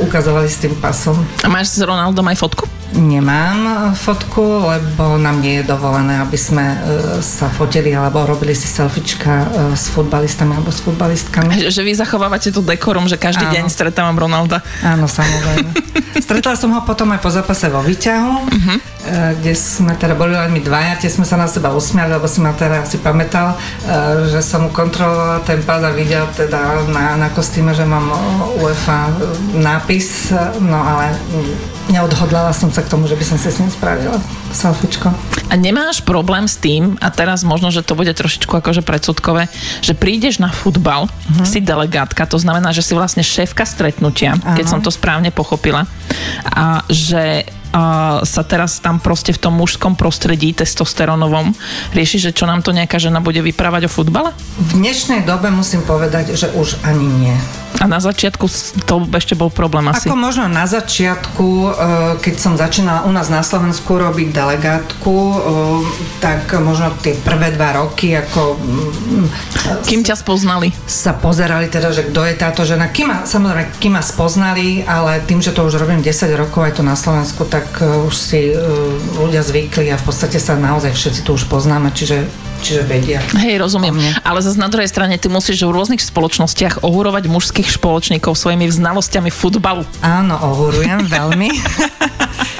ukazovali 0.00 0.48
s 0.48 0.64
tým 0.64 0.72
pasom. 0.80 1.20
A 1.44 1.52
máš 1.52 1.76
s 1.76 1.84
Ronaldom 1.84 2.24
aj 2.24 2.40
fotku? 2.40 2.71
Nemám 2.92 3.58
e, 3.64 3.72
fotku, 3.96 4.68
lebo 4.68 5.16
nám 5.16 5.40
nie 5.40 5.60
je 5.60 5.64
dovolené, 5.64 6.20
aby 6.20 6.36
sme 6.36 6.60
e, 6.60 6.76
sa 7.24 7.48
fotili 7.48 7.96
alebo 7.96 8.20
robili 8.28 8.52
si 8.52 8.68
selfiečka 8.68 9.32
e, 9.32 9.46
s 9.72 9.88
futbalistami 9.88 10.52
alebo 10.60 10.68
s 10.68 10.84
futbalistkami. 10.84 11.56
Že, 11.56 11.72
že 11.72 11.82
vy 11.88 11.92
zachovávate 11.96 12.52
tu 12.52 12.60
dekorum, 12.60 13.08
že 13.08 13.16
každý 13.16 13.48
Áno. 13.48 13.54
deň 13.56 13.64
stretávam 13.72 14.16
Ronalda. 14.20 14.60
Áno, 14.84 15.08
samozrejme. 15.08 15.72
Stretla 16.20 16.52
som 16.52 16.68
ho 16.76 16.84
potom 16.84 17.08
aj 17.16 17.20
po 17.24 17.32
zápase 17.32 17.72
vo 17.72 17.80
výťahu, 17.80 18.32
uh-huh. 18.44 18.78
kde 19.40 19.52
sme 19.56 19.96
teda 19.96 20.12
boli 20.12 20.36
len 20.36 20.52
my 20.52 20.60
dvaja, 20.60 21.00
tie 21.00 21.10
sme 21.10 21.24
sa 21.24 21.40
na 21.40 21.48
seba 21.48 21.72
usmiali, 21.72 22.12
lebo 22.12 22.28
si 22.28 22.44
ma 22.44 22.52
teda 22.52 22.84
asi 22.84 23.00
pamätal, 23.00 23.56
že 24.28 24.44
som 24.44 24.68
mu 24.68 24.70
kontrolovala 24.70 25.42
ten 25.42 25.64
pás 25.64 25.82
a 25.82 25.90
videl 25.90 26.28
teda 26.36 26.86
na, 26.92 27.16
na 27.16 27.28
kostýme, 27.32 27.74
že 27.74 27.88
mám 27.88 28.12
UEFA 28.60 29.08
nápis, 29.56 30.30
no 30.60 30.78
ale 30.78 31.16
neodhodlala 31.92 32.56
som 32.56 32.72
sa 32.72 32.80
k 32.80 32.88
tomu, 32.88 33.04
že 33.04 33.14
by 33.14 33.24
som 33.24 33.36
si 33.36 33.52
s 33.52 33.60
ním 33.60 33.68
spravila 33.68 34.16
selfiečko. 34.56 35.12
A 35.52 35.54
nemáš 35.60 36.00
problém 36.00 36.48
s 36.48 36.56
tým, 36.56 36.96
a 36.98 37.12
teraz 37.12 37.44
možno, 37.44 37.68
že 37.68 37.84
to 37.84 37.92
bude 37.92 38.10
trošičku 38.10 38.48
akože 38.48 38.80
predsudkové, 38.80 39.52
že 39.84 39.92
prídeš 39.92 40.40
na 40.40 40.48
futbal, 40.48 41.06
uh-huh. 41.06 41.44
si 41.44 41.60
delegátka, 41.60 42.24
to 42.24 42.40
znamená, 42.40 42.72
že 42.72 42.80
si 42.80 42.96
vlastne 42.96 43.20
šéfka 43.20 43.68
stretnutia, 43.68 44.34
uh-huh. 44.34 44.56
keď 44.56 44.66
som 44.66 44.80
to 44.80 44.88
správne 44.88 45.28
pochopila, 45.28 45.84
a 46.48 46.80
že 46.88 47.44
a 47.72 47.82
sa 48.28 48.44
teraz 48.44 48.78
tam 48.84 49.00
proste 49.00 49.32
v 49.32 49.40
tom 49.40 49.56
mužskom 49.56 49.96
prostredí 49.96 50.52
testosteronovom 50.52 51.56
rieši, 51.96 52.28
že 52.28 52.36
čo 52.36 52.44
nám 52.44 52.60
to 52.60 52.76
nejaká 52.76 53.00
žena 53.00 53.24
bude 53.24 53.40
vyprávať 53.40 53.88
o 53.88 53.90
futbale? 53.90 54.30
V 54.60 54.76
dnešnej 54.76 55.24
dobe 55.24 55.48
musím 55.48 55.80
povedať, 55.82 56.36
že 56.36 56.52
už 56.52 56.84
ani 56.84 57.08
nie. 57.08 57.36
A 57.82 57.90
na 57.90 57.98
začiatku 57.98 58.46
to 58.86 59.02
ešte 59.10 59.34
bol 59.34 59.50
problém 59.50 59.82
asi? 59.90 60.06
Ako 60.06 60.14
možno 60.14 60.46
na 60.46 60.70
začiatku, 60.70 61.46
e, 61.48 61.70
keď 62.22 62.34
som 62.38 62.54
začínala 62.54 63.08
u 63.08 63.10
nás 63.10 63.26
na 63.26 63.42
Slovensku 63.42 63.98
robiť 63.98 64.30
delegátku, 64.30 65.10
e, 65.10 65.36
tak 66.22 66.52
možno 66.62 66.94
tie 67.02 67.18
prvé 67.18 67.50
dva 67.50 67.82
roky, 67.82 68.14
ako... 68.14 68.54
Mm, 68.54 69.26
kým 69.82 70.06
ťa 70.06 70.14
spoznali? 70.14 70.70
Sa 70.86 71.16
pozerali 71.18 71.66
teda, 71.66 71.90
že 71.90 72.06
kto 72.06 72.22
je 72.22 72.34
táto 72.38 72.62
žena. 72.62 72.86
Kým 72.86 73.10
ma, 73.10 73.18
samozrejme, 73.26 73.74
kým 73.82 73.98
ma 73.98 74.02
spoznali, 74.04 74.86
ale 74.86 75.18
tým, 75.26 75.42
že 75.42 75.50
to 75.50 75.66
už 75.66 75.82
robím 75.82 76.06
10 76.06 76.28
rokov 76.38 76.62
aj 76.62 76.78
tu 76.78 76.82
na 76.86 76.94
Slovensku, 76.94 77.50
tak 77.50 77.61
e, 77.70 78.08
už 78.08 78.14
si 78.14 78.50
ľudia 79.18 79.46
zvykli 79.46 79.92
a 79.92 80.00
v 80.00 80.04
podstate 80.04 80.42
sa 80.42 80.58
naozaj 80.58 80.96
všetci 80.96 81.20
tu 81.22 81.38
už 81.38 81.46
poznáme, 81.46 81.94
čiže 81.94 82.26
čiže 82.62 82.86
vedia. 82.86 83.18
Hej, 83.42 83.58
rozumiem. 83.58 83.98
Ale 84.22 84.38
zase 84.38 84.54
na 84.54 84.70
druhej 84.70 84.86
strane 84.86 85.18
ty 85.18 85.26
musíš 85.26 85.66
v 85.66 85.74
rôznych 85.74 85.98
spoločnostiach 85.98 86.86
ohúrovať 86.86 87.26
mužských 87.26 87.66
spoločníkov 87.66 88.38
svojimi 88.38 88.70
znalosťami 88.70 89.34
futbalu. 89.34 89.82
Áno, 89.98 90.38
ohúrujem 90.38 91.10
veľmi. 91.10 91.50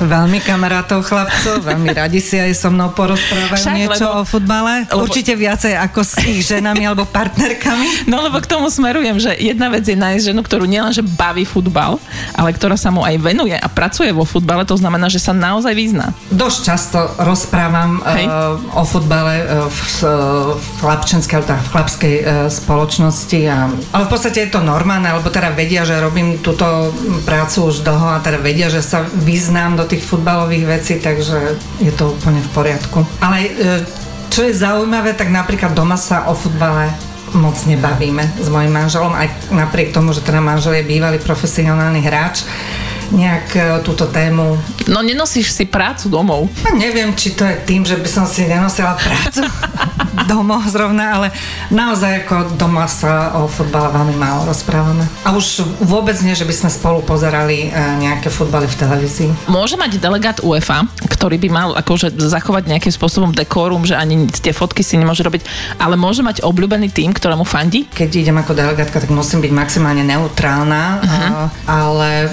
Veľmi 0.00 0.40
kamarátov 0.40 1.04
chlapcov, 1.04 1.60
veľmi 1.60 1.92
radi 1.92 2.24
si 2.24 2.40
aj 2.40 2.56
so 2.56 2.72
mnou 2.72 2.88
porozprávajú 2.96 3.60
Však, 3.60 3.76
niečo 3.76 4.06
lebo, 4.08 4.20
o 4.20 4.22
futbale. 4.24 4.88
Lebo, 4.88 5.04
Určite 5.04 5.36
viacej 5.36 5.76
ako 5.76 6.00
s 6.00 6.12
ich 6.24 6.40
ženami 6.48 6.88
alebo 6.88 7.04
partnerkami. 7.04 8.08
No 8.08 8.24
lebo 8.24 8.40
k 8.40 8.48
tomu 8.48 8.72
smerujem, 8.72 9.20
že 9.20 9.36
jedna 9.36 9.68
vec 9.68 9.84
je 9.84 9.92
nájsť 9.92 10.32
ženu, 10.32 10.40
ktorú 10.40 10.64
nielenže 10.64 11.04
baví 11.04 11.44
futbal, 11.44 12.00
ale 12.32 12.56
ktorá 12.56 12.80
sa 12.80 12.88
mu 12.88 13.04
aj 13.04 13.20
venuje 13.20 13.52
a 13.52 13.68
pracuje 13.68 14.08
vo 14.08 14.24
futbale, 14.24 14.64
to 14.64 14.80
znamená, 14.80 15.12
že 15.12 15.20
sa 15.20 15.36
naozaj 15.36 15.76
vyzná. 15.76 16.16
Dosť 16.32 16.58
často 16.64 16.98
rozprávam 17.20 18.00
uh, 18.00 18.56
o 18.80 18.84
futbale 18.88 19.44
uh, 19.44 19.68
v, 19.68 19.80
uh, 20.00 20.56
v 20.56 20.66
chlapčenskej, 20.80 21.44
v 21.44 21.68
chlapskej 21.68 22.14
uh, 22.16 22.24
spoločnosti. 22.48 23.40
A, 23.52 23.68
ale 23.68 24.04
v 24.08 24.10
podstate 24.10 24.48
je 24.48 24.50
to 24.54 24.64
normálne, 24.64 25.12
lebo 25.12 25.28
teda 25.28 25.52
vedia, 25.52 25.84
že 25.84 26.00
robím 26.00 26.40
túto 26.40 26.94
prácu 27.28 27.68
už 27.68 27.84
dlho 27.84 28.16
a 28.16 28.22
teda 28.24 28.40
vedia, 28.40 28.72
že 28.72 28.80
sa 28.80 29.04
vyznám 29.04 29.76
do 29.76 29.84
tých 29.90 30.06
futbalových 30.06 30.66
vecí, 30.66 30.94
takže 31.02 31.58
je 31.82 31.92
to 31.98 32.14
úplne 32.14 32.38
v 32.38 32.50
poriadku. 32.54 33.02
Ale 33.18 33.38
e, 33.42 33.50
čo 34.30 34.46
je 34.46 34.54
zaujímavé, 34.54 35.18
tak 35.18 35.34
napríklad 35.34 35.74
doma 35.74 35.98
sa 35.98 36.30
o 36.30 36.34
futbale 36.38 36.94
moc 37.34 37.54
nebavíme 37.62 38.42
s 38.42 38.50
mojim 38.50 38.74
manželom, 38.74 39.14
aj 39.14 39.54
napriek 39.54 39.94
tomu, 39.94 40.10
že 40.10 40.22
teda 40.22 40.42
manžel 40.42 40.82
je 40.82 40.86
bývalý 40.86 41.18
profesionálny 41.22 42.02
hráč 42.02 42.42
nejak 43.10 43.46
e, 43.54 43.60
túto 43.82 44.06
tému. 44.06 44.54
No 44.86 45.02
nenosíš 45.02 45.50
si 45.50 45.66
prácu 45.66 46.06
domov. 46.06 46.46
No, 46.62 46.78
neviem, 46.78 47.10
či 47.18 47.34
to 47.34 47.42
je 47.42 47.56
tým, 47.66 47.82
že 47.82 47.98
by 47.98 48.08
som 48.08 48.24
si 48.30 48.46
nenosila 48.46 48.94
prácu 48.94 49.42
domov 50.30 50.62
zrovna, 50.70 51.18
ale 51.18 51.26
naozaj 51.74 52.24
ako 52.24 52.54
doma 52.54 52.86
sa 52.86 53.34
o 53.42 53.50
futbale 53.50 53.90
veľmi 53.90 54.14
málo 54.14 54.46
rozprávame. 54.46 55.02
A 55.26 55.34
už 55.34 55.66
vôbec 55.82 56.14
nie, 56.22 56.38
že 56.38 56.46
by 56.46 56.54
sme 56.54 56.70
spolu 56.70 57.02
pozerali 57.02 57.66
e, 57.66 57.98
nejaké 57.98 58.30
futbaly 58.30 58.70
v 58.70 58.78
televízii. 58.78 59.30
Môže 59.50 59.74
mať 59.74 59.98
delegát 59.98 60.38
UEFA, 60.46 60.86
ktorý 61.10 61.36
by 61.42 61.48
mal 61.50 61.68
akože 61.74 62.14
zachovať 62.14 62.70
nejakým 62.70 62.94
spôsobom 62.94 63.34
dekorum, 63.34 63.82
že 63.82 63.98
ani 63.98 64.30
tie 64.30 64.54
fotky 64.54 64.86
si 64.86 64.94
nemôže 64.94 65.26
robiť, 65.26 65.42
ale 65.82 65.98
môže 65.98 66.22
mať 66.22 66.46
obľúbený 66.46 66.94
tým, 66.94 67.10
ktorému 67.10 67.42
fandí? 67.42 67.90
Keď 67.90 68.10
idem 68.14 68.38
ako 68.38 68.54
delegátka, 68.54 69.02
tak 69.02 69.10
musím 69.10 69.42
byť 69.42 69.52
maximálne 69.52 70.06
neutrálna, 70.06 70.82
uh-huh. 71.02 71.46
ale 71.66 72.30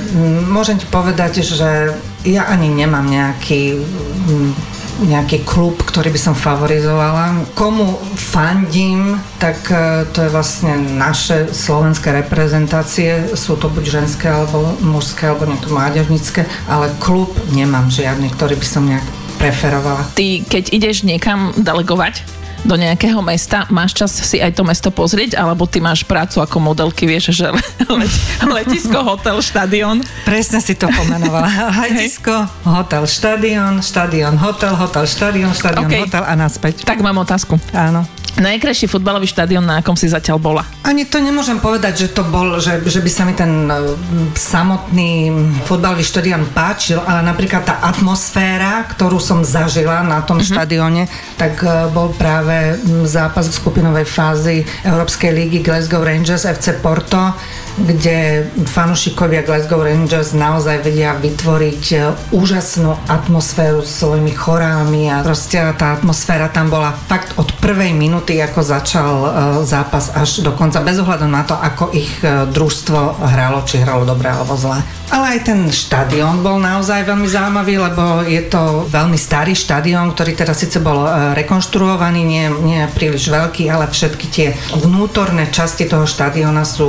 môže 0.54 0.68
môžem 0.68 0.84
ti 0.84 0.92
povedať, 0.92 1.48
že 1.48 1.96
ja 2.28 2.44
ani 2.52 2.68
nemám 2.68 3.08
nejaký 3.08 3.80
mm, 4.28 4.78
nejaký 4.98 5.46
klub, 5.46 5.78
ktorý 5.86 6.10
by 6.10 6.18
som 6.18 6.34
favorizovala. 6.34 7.54
Komu 7.54 8.02
fandím, 8.18 9.22
tak 9.38 9.70
e, 9.70 10.10
to 10.10 10.26
je 10.26 10.34
vlastne 10.34 10.74
naše 10.98 11.54
slovenské 11.54 12.10
reprezentácie. 12.26 13.30
Sú 13.38 13.62
to 13.62 13.70
buď 13.70 14.02
ženské, 14.02 14.26
alebo 14.26 14.74
mužské, 14.82 15.30
alebo 15.30 15.46
nejaké 15.46 15.70
mládežnické, 15.70 16.42
ale 16.66 16.90
klub 16.98 17.30
nemám 17.54 17.94
žiadny, 17.94 18.34
ktorý 18.34 18.58
by 18.58 18.66
som 18.66 18.90
nejak 18.90 19.06
preferovala. 19.38 20.02
Ty, 20.18 20.42
keď 20.50 20.74
ideš 20.74 21.06
niekam 21.06 21.54
delegovať, 21.54 22.26
do 22.66 22.76
nejakého 22.80 23.20
mesta, 23.22 23.70
máš 23.70 23.94
čas 23.94 24.12
si 24.14 24.42
aj 24.42 24.58
to 24.58 24.64
mesto 24.66 24.90
pozrieť, 24.90 25.38
alebo 25.38 25.70
ty 25.70 25.78
máš 25.78 26.02
prácu 26.08 26.42
ako 26.42 26.58
modelky, 26.58 27.06
vieš, 27.06 27.36
že 27.36 27.54
let, 27.54 28.14
letisko, 28.58 29.04
hotel, 29.04 29.38
štadión? 29.44 30.02
Presne 30.26 30.64
si 30.64 30.74
to 30.74 30.90
pomenovala. 30.90 31.50
Letisko, 31.86 32.50
hotel, 32.66 33.04
štadión, 33.06 33.86
štadión, 33.86 34.36
hotel, 34.40 34.74
hotel, 34.74 35.06
štadión, 35.06 35.52
štadión, 35.54 35.90
okay. 35.90 36.06
hotel 36.08 36.24
a 36.26 36.34
naspäť. 36.34 36.88
Tak 36.88 37.04
mám 37.06 37.22
otázku. 37.22 37.62
Áno. 37.76 38.06
Najkrajší 38.38 38.86
futbalový 38.86 39.26
štadión, 39.26 39.66
na 39.66 39.82
akom 39.82 39.98
si 39.98 40.06
zatiaľ 40.06 40.38
bola? 40.38 40.64
Ani 40.86 41.10
to 41.10 41.18
nemôžem 41.18 41.58
povedať, 41.58 42.06
že 42.06 42.08
to 42.14 42.22
bol, 42.22 42.62
že, 42.62 42.86
že 42.86 43.02
by 43.02 43.10
sa 43.10 43.26
mi 43.26 43.34
ten 43.34 43.66
e, 43.66 43.98
samotný 44.38 45.34
futbalový 45.66 46.06
štadión 46.06 46.46
páčil, 46.54 47.02
ale 47.02 47.26
napríklad 47.26 47.66
tá 47.66 47.82
atmosféra, 47.82 48.86
ktorú 48.94 49.18
som 49.18 49.42
zažila 49.42 50.06
na 50.06 50.22
tom 50.22 50.38
mm-hmm. 50.38 50.54
štadióne, 50.54 51.04
tak 51.34 51.66
e, 51.66 51.90
bol 51.90 52.14
práve 52.14 52.78
zápas 53.10 53.50
v 53.50 53.58
skupinovej 53.58 54.06
fázi 54.06 54.62
Európskej 54.86 55.34
lígy 55.34 55.66
Glasgow 55.66 56.06
Rangers 56.06 56.46
FC 56.46 56.78
Porto, 56.78 57.34
kde 57.78 58.50
fanúšikovia 58.66 59.46
Glasgow 59.46 59.86
Rangers 59.86 60.34
naozaj 60.34 60.82
vedia 60.82 61.14
vytvoriť 61.14 61.84
e, 61.94 61.98
úžasnú 62.34 62.98
atmosféru 63.06 63.86
s 63.86 64.02
svojimi 64.02 64.34
chorálmi 64.34 65.14
a 65.14 65.22
proste 65.22 65.62
tá 65.78 65.94
atmosféra 65.94 66.50
tam 66.50 66.74
bola 66.74 66.98
fakt 67.06 67.38
od 67.38 67.54
prvej 67.62 67.94
minúty 67.94 68.42
ako 68.42 68.66
začal 68.66 69.14
e, 69.14 69.30
zápas 69.70 70.10
až 70.18 70.42
do 70.42 70.50
konca, 70.58 70.82
bez 70.82 70.98
ohľadu 70.98 71.30
na 71.30 71.46
to, 71.46 71.54
ako 71.54 71.94
ich 71.94 72.10
e, 72.26 72.50
družstvo 72.50 73.22
hralo, 73.30 73.62
či 73.62 73.78
hralo 73.86 74.10
dobre 74.10 74.34
alebo 74.34 74.58
zle. 74.58 74.82
Ale 75.08 75.40
aj 75.40 75.40
ten 75.48 75.60
štadión 75.72 76.44
bol 76.44 76.60
naozaj 76.60 77.08
veľmi 77.08 77.28
zaujímavý, 77.32 77.80
lebo 77.80 78.28
je 78.28 78.44
to 78.52 78.84
veľmi 78.92 79.16
starý 79.16 79.56
štadión, 79.56 80.12
ktorý 80.12 80.36
teda 80.36 80.52
síce 80.52 80.84
bol 80.84 81.08
e, 81.08 81.32
rekonštruovaný, 81.40 82.22
nie, 82.28 82.46
nie 82.62 82.82
príliš 82.92 83.32
veľký, 83.32 83.72
ale 83.72 83.88
všetky 83.88 84.26
tie 84.28 84.48
vnútorné 84.76 85.48
časti 85.48 85.88
toho 85.88 86.04
štadióna 86.04 86.68
sú 86.68 86.88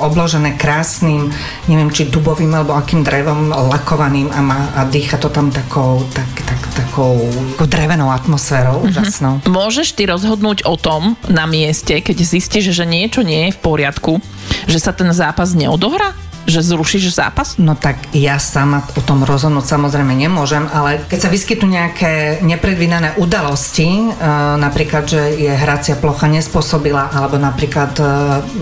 obložené 0.00 0.56
krásnym, 0.56 1.28
neviem 1.68 1.92
či 1.92 2.08
dubovým 2.08 2.56
alebo 2.56 2.72
akým 2.72 3.04
drevom 3.04 3.52
lakovaným 3.52 4.32
a, 4.32 4.40
má, 4.40 4.60
a 4.72 4.88
dýcha 4.88 5.20
to 5.20 5.28
tam 5.28 5.52
takou, 5.52 6.02
tak, 6.16 6.28
tak, 6.48 6.60
takou 6.72 7.28
drevenou 7.62 8.10
atmosférou 8.10 8.80
mm-hmm. 8.80 8.90
úžasnou. 8.90 9.34
Môžeš 9.48 9.92
ty 9.92 10.08
rozhodnúť 10.08 10.64
o 10.64 10.80
tom 10.80 11.20
na 11.28 11.44
mieste, 11.44 12.00
keď 12.00 12.16
zistíš, 12.24 12.72
že 12.72 12.84
niečo 12.88 13.20
nie 13.20 13.48
je 13.48 13.56
v 13.56 13.62
poriadku, 13.62 14.18
že 14.66 14.78
sa 14.80 14.96
ten 14.96 15.08
zápas 15.12 15.52
neodohrá? 15.52 16.16
Že 16.46 16.60
zrušíš 16.62 17.14
zápas? 17.14 17.54
No 17.58 17.78
tak 17.78 17.98
ja 18.14 18.38
sama 18.42 18.82
o 18.98 19.02
tom 19.02 19.22
rozhodnúť 19.22 19.66
samozrejme 19.66 20.14
nemôžem, 20.14 20.66
ale 20.74 21.02
keď 21.06 21.18
sa 21.28 21.32
vyskytnú 21.32 21.70
nejaké 21.70 22.42
nepredvídané 22.42 23.14
udalosti, 23.18 23.86
e, 23.86 24.06
napríklad, 24.58 25.04
že 25.06 25.22
je 25.38 25.52
hracia 25.52 25.94
plocha 25.94 26.26
nespôsobila, 26.26 27.14
alebo 27.14 27.38
napríklad, 27.38 27.92
e, 27.98 28.04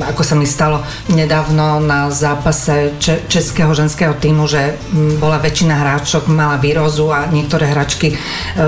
ako 0.05 0.23
sa 0.23 0.35
mi 0.37 0.45
stalo 0.45 0.85
nedávno 1.09 1.81
na 1.81 2.13
zápase 2.13 2.93
českého 3.29 3.73
ženského 3.73 4.13
týmu, 4.17 4.45
že 4.45 4.77
bola 5.17 5.41
väčšina 5.41 5.75
hráčok 5.77 6.29
mala 6.29 6.61
výrozu 6.61 7.09
a 7.09 7.29
niektoré 7.33 7.73
hračky 7.73 8.13
e, 8.13 8.17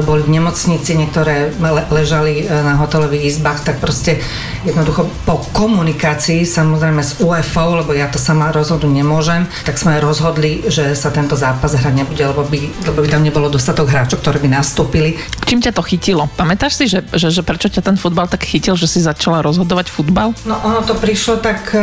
boli 0.03 0.25
v 0.25 0.41
nemocnici, 0.41 0.97
niektoré 0.97 1.53
ležali 1.93 2.45
na 2.49 2.81
hotelových 2.81 3.37
izbách, 3.37 3.65
tak 3.65 3.77
proste 3.79 4.19
jednoducho 4.65 5.07
po 5.27 5.43
komunikácii 5.53 6.47
samozrejme 6.47 7.03
s 7.03 7.19
UFO, 7.19 7.83
lebo 7.83 7.91
ja 7.93 8.09
to 8.09 8.19
sama 8.19 8.55
rozhodu 8.55 8.87
nemôžem, 8.87 9.47
tak 9.67 9.77
sme 9.79 9.99
rozhodli, 9.99 10.67
že 10.71 10.95
sa 10.95 11.11
tento 11.11 11.35
zápas 11.35 11.75
hrať 11.75 11.95
nebude, 11.95 12.23
lebo 12.23 12.47
by, 12.47 12.61
lebo 12.89 12.99
by 13.03 13.09
tam 13.11 13.23
nebolo 13.27 13.51
dostatok 13.51 13.91
hráčov, 13.91 14.23
ktorí 14.23 14.43
by 14.47 14.51
nastúpili. 14.63 15.19
Čím 15.47 15.61
ťa 15.61 15.75
to 15.75 15.83
chytilo? 15.85 16.31
Pamätáš 16.39 16.81
si, 16.81 16.85
že, 16.89 17.05
že, 17.13 17.29
že 17.29 17.43
prečo 17.45 17.69
ťa 17.69 17.83
ten 17.83 17.97
futbal 17.99 18.31
tak 18.31 18.47
chytil, 18.47 18.79
že 18.79 18.89
si 18.89 19.03
začala 19.03 19.43
rozhodovať 19.43 19.91
futbal? 19.91 20.33
No 20.47 20.57
ono 20.63 20.81
to 20.87 20.95
prišlo 20.97 21.43
tak 21.43 21.75
uh, 21.75 21.83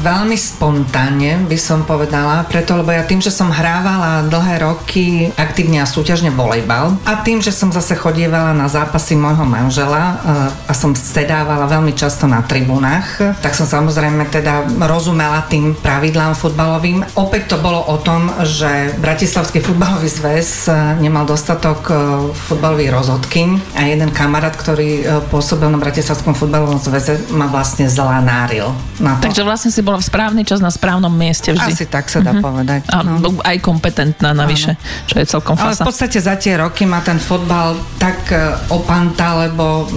veľmi 0.00 0.38
spontánne, 0.38 1.44
by 1.50 1.58
som 1.58 1.82
povedala, 1.82 2.46
preto 2.48 2.78
lebo 2.78 2.94
ja 2.94 3.02
tým, 3.04 3.20
že 3.20 3.34
som 3.34 3.50
hrávala 3.50 4.24
dlhé 4.30 4.54
roky 4.62 5.28
aktívne 5.34 5.82
a 5.82 5.90
súťažne 5.90 6.30
volejbal 6.32 6.96
a 7.04 7.12
tým, 7.26 7.42
že 7.42 7.50
som 7.50 7.74
zase 7.74 7.98
chodievala 7.98 8.54
na 8.54 8.70
zápasy 8.70 9.18
môjho 9.18 9.44
manžela 9.44 10.02
uh, 10.22 10.70
a 10.70 10.72
som 10.72 10.94
sedávala 10.94 11.66
veľmi 11.66 11.90
často 11.92 12.03
na 12.28 12.44
tribunách, 12.44 13.40
tak 13.40 13.52
som 13.56 13.64
samozrejme 13.64 14.28
teda 14.28 14.68
rozumela 14.84 15.44
tým 15.48 15.72
pravidlám 15.76 16.36
futbalovým. 16.36 17.04
Opäť 17.16 17.54
to 17.54 17.56
bolo 17.60 17.80
o 17.80 17.96
tom, 18.00 18.28
že 18.44 18.92
Bratislavský 19.00 19.64
futbalový 19.64 20.08
zväz 20.08 20.68
e, 20.68 21.00
nemal 21.00 21.24
dostatok 21.24 21.80
e, 21.88 21.94
futbalových 22.34 22.92
rozhodkyň 22.92 23.48
a 23.78 23.80
jeden 23.88 24.10
kamarát, 24.12 24.52
ktorý 24.52 24.90
e, 25.00 25.02
pôsobil 25.32 25.68
na 25.72 25.80
Bratislavskom 25.80 26.36
futbalovom 26.36 26.76
zväze, 26.76 27.20
ma 27.32 27.48
vlastne 27.48 27.88
zlanáril. 27.88 28.68
Na 29.00 29.18
to. 29.18 29.26
Takže 29.28 29.42
vlastne 29.42 29.70
si 29.72 29.80
bola 29.80 29.98
v 29.98 30.06
správny 30.06 30.42
čas 30.44 30.60
na 30.60 30.70
správnom 30.70 31.10
mieste 31.10 31.50
vždy. 31.56 31.72
Asi 31.72 31.86
tak 31.88 32.12
sa 32.12 32.20
dá 32.20 32.36
uh-huh. 32.36 32.44
povedať. 32.44 32.86
A 32.92 33.02
no. 33.02 33.40
aj 33.42 33.56
kompetentná 33.64 34.36
navyše, 34.36 34.76
Áno. 34.76 35.08
čo 35.08 35.14
je 35.18 35.26
celkom 35.26 35.56
fasa. 35.56 35.82
Ale 35.82 35.86
v 35.86 35.88
podstate 35.88 36.18
za 36.20 36.36
tie 36.36 36.60
roky 36.60 36.84
ma 36.84 37.00
ten 37.00 37.16
futbal 37.16 37.74
tak 37.98 38.30
opanta, 38.70 39.48
lebo 39.48 39.88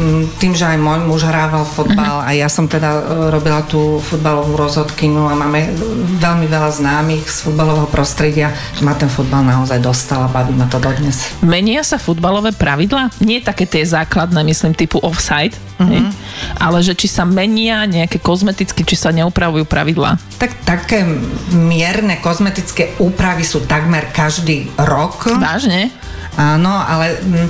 tým, 0.41 0.55
že 0.55 0.65
aj 0.65 0.77
môj 0.79 0.99
muž 1.05 1.27
hrával 1.27 1.67
futbal 1.97 2.21
a 2.21 2.29
ja 2.38 2.45
som 2.45 2.69
teda 2.69 2.89
robila 3.33 3.65
tú 3.65 3.97
futbalovú 3.97 4.53
rozhodkyňu 4.53 5.23
a 5.27 5.33
máme 5.33 5.73
veľmi 6.21 6.38
veľmi 6.38 6.53
veľa 6.53 6.69
známych 6.69 7.25
z 7.25 7.38
futbalového 7.49 7.89
prostredia, 7.89 8.53
že 8.77 8.86
ma 8.86 8.93
ten 8.93 9.10
futbal 9.10 9.41
naozaj 9.41 9.81
dostal 9.81 10.21
a 10.21 10.29
baví 10.29 10.53
ma 10.53 10.69
to 10.69 10.77
dodnes. 10.77 11.33
Menia 11.41 11.81
sa 11.81 11.97
futbalové 11.97 12.53
pravidlá? 12.53 13.10
Nie 13.25 13.41
také 13.41 13.65
tie 13.65 13.81
základné, 13.81 14.45
myslím, 14.45 14.77
typu 14.77 15.01
offside, 15.01 15.57
mm-hmm. 15.81 16.13
ale 16.62 16.86
že 16.86 16.93
či 16.93 17.10
sa 17.10 17.25
menia 17.25 17.89
nejaké 17.89 18.21
kozmeticky, 18.21 18.86
či 18.86 18.95
sa 18.95 19.10
neupravujú 19.10 19.65
pravidlá? 19.65 20.21
Tak 20.38 20.62
také 20.62 21.01
mierne 21.57 22.21
kozmetické 22.21 22.93
úpravy 23.01 23.41
sú 23.41 23.65
takmer 23.65 24.13
každý 24.13 24.69
rok. 24.77 25.27
Vážne? 25.41 25.89
Áno, 26.38 26.69
ale 26.69 27.17
mm, 27.17 27.47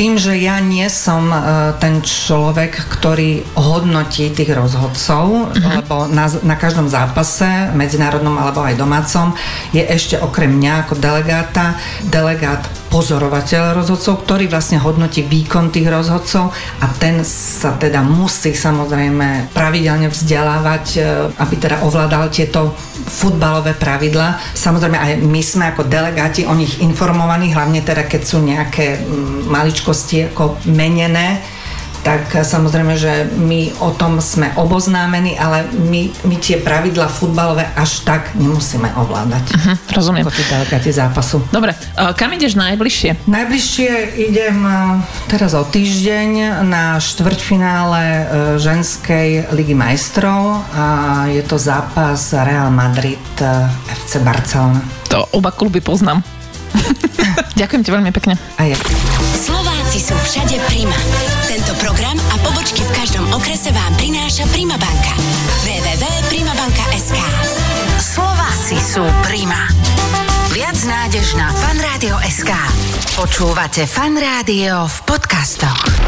tým, 0.00 0.16
že 0.16 0.32
ja 0.40 0.56
nie 0.64 0.88
som 0.88 1.28
e, 1.28 1.36
ten 1.76 2.00
človek, 2.00 2.72
ktorý 2.88 3.44
hodnotí 3.52 4.32
tých 4.32 4.56
rozhodcov, 4.56 5.52
uh-huh. 5.52 5.84
lebo 5.84 6.08
na, 6.08 6.24
na 6.40 6.56
každom 6.56 6.88
zápase, 6.88 7.44
medzinárodnom 7.76 8.32
alebo 8.40 8.64
aj 8.64 8.80
domácom, 8.80 9.36
je 9.76 9.84
ešte 9.84 10.16
okrem 10.16 10.56
mňa 10.56 10.88
ako 10.88 10.94
delegáta, 10.96 11.76
delegát 12.08 12.64
pozorovateľ 12.88 13.76
rozhodcov, 13.76 14.24
ktorý 14.24 14.48
vlastne 14.48 14.80
hodnotí 14.80 15.20
výkon 15.20 15.68
tých 15.68 15.92
rozhodcov 15.92 16.50
a 16.80 16.86
ten 16.96 17.20
sa 17.28 17.76
teda 17.76 18.00
musí 18.00 18.56
samozrejme 18.56 19.52
pravidelne 19.52 20.08
vzdelávať, 20.08 20.84
e, 20.96 21.00
aby 21.36 21.54
teda 21.60 21.84
ovládal 21.84 22.32
tieto 22.32 22.72
futbalové 23.10 23.74
pravidla. 23.74 24.38
Samozrejme 24.54 24.94
aj 24.94 25.12
my 25.26 25.42
sme 25.42 25.64
ako 25.74 25.90
delegáti 25.90 26.46
o 26.46 26.54
nich 26.54 26.78
informovaní, 26.78 27.50
hlavne 27.50 27.82
teda 27.82 28.06
keď 28.06 28.22
sú 28.22 28.38
nejaké 28.38 29.02
mm, 29.02 29.50
maličkosti 29.50 30.30
ako 30.30 30.62
menené 30.70 31.42
tak 32.00 32.32
samozrejme, 32.32 32.94
že 32.96 33.28
my 33.36 33.76
o 33.84 33.92
tom 33.92 34.18
sme 34.24 34.52
oboznámení, 34.56 35.36
ale 35.36 35.68
my, 35.76 36.08
my 36.24 36.36
tie 36.40 36.56
pravidla 36.60 37.08
futbalové 37.12 37.68
až 37.76 38.02
tak 38.08 38.32
nemusíme 38.36 38.88
ovládať. 38.96 39.44
Uh-huh, 39.52 39.76
rozumiem. 39.92 40.24
Ako 40.24 40.78
tí 40.80 40.92
zápasu. 40.92 41.44
Dobre, 41.52 41.76
uh, 41.76 42.16
kam 42.16 42.32
ideš 42.32 42.56
najbližšie? 42.56 43.28
Najbližšie 43.28 43.90
idem 44.16 44.56
uh, 44.64 45.04
teraz 45.28 45.52
o 45.52 45.62
týždeň 45.64 46.64
na 46.64 46.96
štvrťfinále 47.00 48.02
ženskej 48.56 49.52
ligy 49.52 49.76
majstrov 49.76 50.62
a 50.74 50.84
je 51.28 51.42
to 51.44 51.56
zápas 51.60 52.32
Real 52.32 52.72
Madrid 52.72 53.20
FC 53.88 54.22
Barcelona. 54.24 54.80
To 55.10 55.26
oba 55.34 55.50
kluby 55.50 55.82
poznám. 55.82 56.22
Ďakujem 57.60 57.82
ti 57.82 57.90
veľmi 57.90 58.10
pekne. 58.14 58.38
A 58.56 58.70
ja. 58.70 58.78
Slováci 59.36 59.98
sú 59.98 60.14
všade 60.14 60.56
Prima. 60.70 60.96
Tento 61.60 61.76
program 61.76 62.16
a 62.16 62.40
pobočky 62.40 62.80
v 62.80 62.92
každom 62.96 63.28
okrese 63.36 63.68
vám 63.68 63.92
prináša 64.00 64.48
Prima 64.48 64.80
banka. 64.80 65.12
www.primabanka.sk 65.68 67.20
Slováci 68.00 68.80
sú 68.80 69.04
Prima. 69.28 69.68
Viac 70.56 70.80
nádež 70.88 71.36
na 71.36 71.52
fanradio.sk 71.52 72.48
Počúvate 73.12 73.84
Fan 73.84 74.16
Rádio 74.16 74.88
v 74.88 74.96
podcastoch. 75.04 75.99